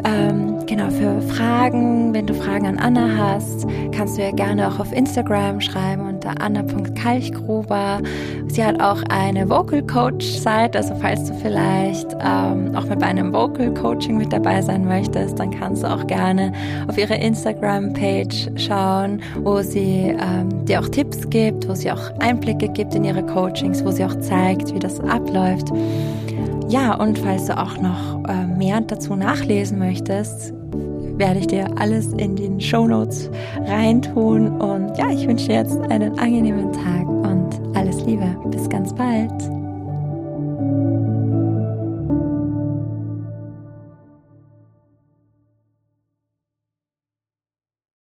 Ähm, 0.04 0.66
genau, 0.66 0.90
für 0.90 1.22
Fragen, 1.22 2.14
wenn 2.14 2.28
du 2.28 2.34
Fragen 2.34 2.68
an 2.68 2.78
Anna 2.78 3.08
hast, 3.18 3.66
kannst 3.92 4.18
du 4.18 4.22
ja 4.22 4.32
gerne 4.32 4.68
auch 4.68 4.80
auf 4.80 4.92
Instagram 4.92 5.62
schreiben 5.62 6.09
unter 6.20 6.42
anna.kalchgruber. 6.42 8.02
Sie 8.48 8.64
hat 8.64 8.82
auch 8.82 9.02
eine 9.10 9.50
Vocal 9.50 9.82
Coach 9.84 10.26
Seite, 10.26 10.78
also 10.78 10.94
falls 10.96 11.26
du 11.26 11.34
vielleicht 11.36 12.14
ähm, 12.20 12.76
auch 12.76 12.86
mit 12.86 13.00
bei 13.00 13.06
einem 13.06 13.32
Vocal 13.32 13.74
Coaching 13.74 14.18
mit 14.18 14.34
dabei 14.34 14.62
sein 14.62 14.86
möchtest, 14.86 15.40
dann 15.40 15.52
kannst 15.52 15.84
du 15.84 15.88
auch 15.88 16.06
gerne 16.08 16.52
auf 16.90 16.98
ihre 16.98 17.16
Instagram 17.16 17.94
Page 17.94 18.50
schauen, 18.56 19.22
wo 19.44 19.62
sie 19.62 20.14
ähm, 20.20 20.66
dir 20.66 20.82
auch 20.82 20.90
Tipps 20.90 21.30
gibt, 21.30 21.70
wo 21.70 21.76
sie 21.76 21.92
auch 21.92 22.12
Einblicke 22.20 22.68
gibt 22.68 22.94
in 22.96 23.06
ihre 23.06 23.26
Coachings, 23.26 23.86
wo 23.86 23.92
sie 23.92 24.04
auch 24.04 24.20
zeigt, 24.20 24.74
wie 24.74 24.80
das 24.80 25.00
abläuft. 25.00 25.70
Ja, 26.68 26.96
und 26.96 27.18
falls 27.18 27.46
du 27.46 27.58
auch 27.58 27.78
noch 27.78 28.24
äh, 28.28 28.46
mehr 28.46 28.82
dazu 28.82 29.16
nachlesen 29.16 29.80
möchtest, 29.80 30.54
werde 31.20 31.40
ich 31.40 31.48
dir 31.48 31.68
alles 31.78 32.08
in 32.14 32.36
den 32.36 32.60
Show 32.60 32.88
Notes 32.88 33.30
reintun. 33.66 34.60
Und 34.60 34.98
ja, 34.98 35.10
ich 35.10 35.28
wünsche 35.28 35.48
dir 35.48 35.56
jetzt 35.56 35.78
einen 35.92 36.18
angenehmen 36.18 36.72
Tag 36.74 37.08
und 37.08 37.78
alles 37.78 38.04
Liebe. 38.06 38.36
Bis 38.50 38.68
ganz 38.70 38.96
bald. 38.96 39.59